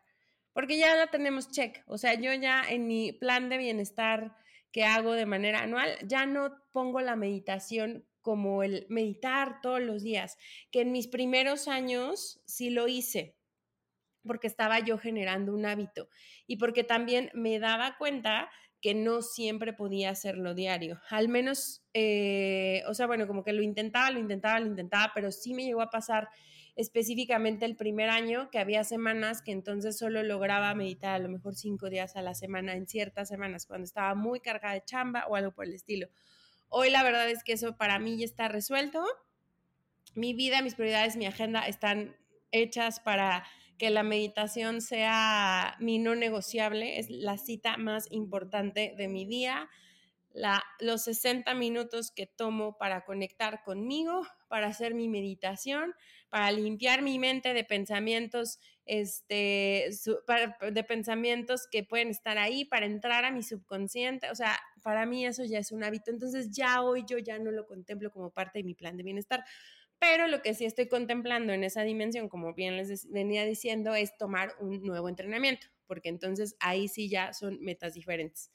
porque 0.53 0.77
ya 0.77 0.95
la 0.95 1.07
tenemos 1.07 1.51
check. 1.51 1.83
O 1.87 1.97
sea, 1.97 2.15
yo 2.15 2.33
ya 2.33 2.63
en 2.69 2.87
mi 2.87 3.13
plan 3.13 3.49
de 3.49 3.57
bienestar 3.57 4.35
que 4.71 4.83
hago 4.83 5.13
de 5.13 5.25
manera 5.25 5.61
anual, 5.61 5.97
ya 6.03 6.25
no 6.25 6.53
pongo 6.71 7.01
la 7.01 7.15
meditación 7.15 8.05
como 8.21 8.63
el 8.63 8.85
meditar 8.89 9.61
todos 9.61 9.81
los 9.81 10.03
días, 10.03 10.37
que 10.71 10.81
en 10.81 10.91
mis 10.91 11.07
primeros 11.07 11.67
años 11.67 12.41
sí 12.45 12.69
lo 12.69 12.87
hice, 12.87 13.38
porque 14.25 14.47
estaba 14.47 14.79
yo 14.79 14.97
generando 14.97 15.53
un 15.53 15.65
hábito 15.65 16.09
y 16.47 16.57
porque 16.57 16.83
también 16.83 17.31
me 17.33 17.59
daba 17.59 17.97
cuenta 17.97 18.49
que 18.81 18.93
no 18.93 19.21
siempre 19.21 19.73
podía 19.73 20.09
hacerlo 20.09 20.53
diario. 20.53 21.01
Al 21.09 21.27
menos, 21.27 21.83
eh, 21.93 22.83
o 22.87 22.93
sea, 22.93 23.07
bueno, 23.07 23.27
como 23.27 23.43
que 23.43 23.53
lo 23.53 23.61
intentaba, 23.61 24.09
lo 24.11 24.19
intentaba, 24.19 24.59
lo 24.59 24.67
intentaba, 24.67 25.11
pero 25.13 25.31
sí 25.31 25.53
me 25.53 25.65
llegó 25.65 25.81
a 25.81 25.89
pasar 25.89 26.29
específicamente 26.75 27.65
el 27.65 27.75
primer 27.75 28.09
año 28.09 28.49
que 28.49 28.57
había 28.57 28.85
semanas 28.85 29.41
que 29.41 29.51
entonces 29.51 29.97
solo 29.97 30.23
lograba 30.23 30.73
meditar 30.75 31.15
a 31.15 31.19
lo 31.19 31.27
mejor 31.27 31.55
cinco 31.55 31.89
días 31.89 32.15
a 32.15 32.21
la 32.21 32.33
semana 32.33 32.73
en 32.73 32.87
ciertas 32.87 33.27
semanas, 33.27 33.65
cuando 33.65 33.83
estaba 33.83 34.15
muy 34.15 34.39
cargada 34.39 34.75
de 34.75 34.85
chamba 34.85 35.25
o 35.27 35.35
algo 35.35 35.51
por 35.51 35.65
el 35.65 35.73
estilo. 35.73 36.07
Hoy 36.69 36.89
la 36.89 37.03
verdad 37.03 37.29
es 37.29 37.43
que 37.43 37.53
eso 37.53 37.75
para 37.75 37.99
mí 37.99 38.17
ya 38.17 38.25
está 38.25 38.47
resuelto. 38.47 39.03
Mi 40.15 40.33
vida, 40.33 40.61
mis 40.61 40.75
prioridades, 40.75 41.17
mi 41.17 41.25
agenda 41.25 41.67
están 41.67 42.15
hechas 42.51 43.01
para 43.01 43.45
que 43.79 43.89
la 43.89 44.03
meditación 44.03 44.81
sea 44.81 45.75
mi 45.79 45.97
no 45.97 46.13
negociable, 46.13 46.99
es 46.99 47.09
la 47.09 47.37
cita 47.37 47.77
más 47.77 48.11
importante 48.11 48.93
de 48.97 49.07
mi 49.07 49.25
día, 49.25 49.69
la, 50.31 50.63
los 50.79 51.03
60 51.03 51.55
minutos 51.55 52.11
que 52.11 52.27
tomo 52.27 52.77
para 52.77 53.05
conectar 53.05 53.63
conmigo, 53.63 54.21
para 54.47 54.67
hacer 54.67 54.93
mi 54.93 55.07
meditación, 55.07 55.95
para 56.29 56.51
limpiar 56.51 57.01
mi 57.01 57.17
mente 57.17 57.53
de 57.53 57.63
pensamientos, 57.63 58.59
este, 58.85 59.89
de 60.71 60.83
pensamientos 60.83 61.67
que 61.71 61.83
pueden 61.83 62.09
estar 62.09 62.37
ahí, 62.37 62.65
para 62.65 62.85
entrar 62.85 63.25
a 63.25 63.31
mi 63.31 63.43
subconsciente. 63.43 64.29
O 64.29 64.35
sea, 64.35 64.59
para 64.83 65.05
mí 65.05 65.25
eso 65.25 65.43
ya 65.45 65.57
es 65.57 65.71
un 65.71 65.83
hábito. 65.83 66.11
Entonces 66.11 66.51
ya 66.51 66.81
hoy 66.81 67.05
yo 67.07 67.17
ya 67.17 67.39
no 67.39 67.51
lo 67.51 67.65
contemplo 67.65 68.11
como 68.11 68.29
parte 68.31 68.59
de 68.59 68.63
mi 68.63 68.75
plan 68.75 68.97
de 68.97 69.03
bienestar. 69.03 69.43
Pero 69.99 70.27
lo 70.27 70.41
que 70.41 70.53
sí 70.53 70.65
estoy 70.65 70.87
contemplando 70.87 71.51
en 71.53 71.63
esa 71.63 71.83
dimensión, 71.83 72.29
como 72.29 72.53
bien 72.53 72.77
les 72.77 73.09
venía 73.11 73.45
diciendo, 73.45 73.95
es 73.95 74.17
tomar 74.17 74.55
un 74.59 74.81
nuevo 74.83 75.09
entrenamiento, 75.09 75.67
porque 75.87 76.09
entonces 76.09 76.55
ahí 76.59 76.87
sí 76.87 77.09
ya 77.09 77.33
son 77.33 77.59
metas 77.61 77.93
diferentes. 77.93 78.51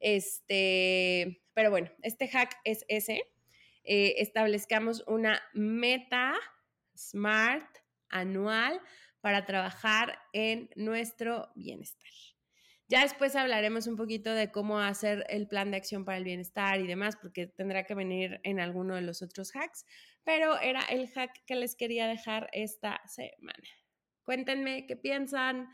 Este, 0.00 1.42
pero 1.54 1.70
bueno, 1.70 1.90
este 2.02 2.28
hack 2.28 2.56
es 2.64 2.84
ese. 2.88 3.22
Eh, 3.84 4.14
establezcamos 4.18 5.04
una 5.06 5.42
meta 5.54 6.34
SMART 6.96 7.66
anual 8.08 8.80
para 9.20 9.44
trabajar 9.44 10.18
en 10.32 10.70
nuestro 10.76 11.50
bienestar. 11.54 12.10
Ya 12.88 13.02
después 13.02 13.34
hablaremos 13.34 13.88
un 13.88 13.96
poquito 13.96 14.32
de 14.32 14.52
cómo 14.52 14.78
hacer 14.78 15.26
el 15.28 15.48
plan 15.48 15.72
de 15.72 15.76
acción 15.76 16.04
para 16.04 16.18
el 16.18 16.24
bienestar 16.24 16.80
y 16.80 16.86
demás, 16.86 17.16
porque 17.16 17.48
tendrá 17.48 17.84
que 17.84 17.94
venir 17.94 18.40
en 18.44 18.60
alguno 18.60 18.94
de 18.94 19.02
los 19.02 19.22
otros 19.22 19.50
hacks, 19.56 19.84
pero 20.26 20.60
era 20.60 20.80
el 20.80 21.08
hack 21.10 21.30
que 21.46 21.54
les 21.54 21.76
quería 21.76 22.08
dejar 22.08 22.50
esta 22.52 23.00
semana. 23.06 23.68
Cuéntenme 24.24 24.84
qué 24.88 24.96
piensan, 24.96 25.68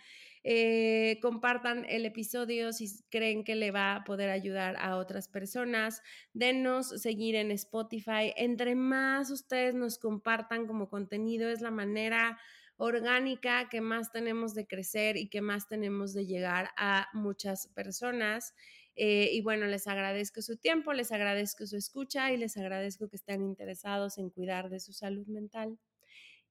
eh, 0.45 1.19
compartan 1.23 1.87
el 1.89 2.05
episodio 2.05 2.75
si 2.75 3.03
creen 3.11 3.45
que 3.45 3.55
le 3.55 3.71
va 3.71 3.95
a 3.95 4.05
poder 4.05 4.29
ayudar 4.29 4.77
a 4.79 4.97
otras 4.97 5.27
personas, 5.27 6.03
denos 6.35 7.01
seguir 7.01 7.35
en 7.35 7.51
Spotify. 7.51 8.35
Entre 8.37 8.75
más 8.75 9.31
ustedes 9.31 9.75
nos 9.75 9.99
compartan 9.99 10.67
como 10.67 10.91
contenido, 10.91 11.49
es 11.49 11.63
la 11.63 11.71
manera 11.71 12.39
orgánica 12.77 13.71
que 13.71 13.81
más 13.81 14.13
tenemos 14.13 14.53
de 14.53 14.67
crecer 14.67 15.17
y 15.17 15.31
que 15.31 15.41
más 15.41 15.67
tenemos 15.67 16.13
de 16.13 16.27
llegar 16.27 16.73
a 16.77 17.09
muchas 17.15 17.69
personas. 17.69 18.55
Eh, 18.95 19.31
y 19.33 19.41
bueno, 19.41 19.67
les 19.67 19.87
agradezco 19.87 20.43
su 20.43 20.57
tiempo, 20.57 20.93
les 20.93 21.13
agradezco 21.13 21.67
su 21.67 21.77
escucha 21.77 22.33
y 22.33 22.37
les 22.37 22.57
agradezco 22.57 23.09
que 23.09 23.17
estén 23.17 23.43
interesados 23.43 24.19
en 24.19 24.31
cuidar 24.31 24.69
de 24.69 24.81
su 24.81 24.93
salud 24.93 25.27
mental 25.27 25.79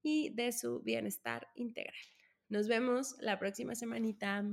y 0.01 0.31
de 0.31 0.51
su 0.51 0.81
bienestar 0.81 1.47
integral. 1.55 1.95
Nos 2.49 2.67
vemos 2.67 3.15
la 3.19 3.39
próxima 3.39 3.75
semanita. 3.75 4.43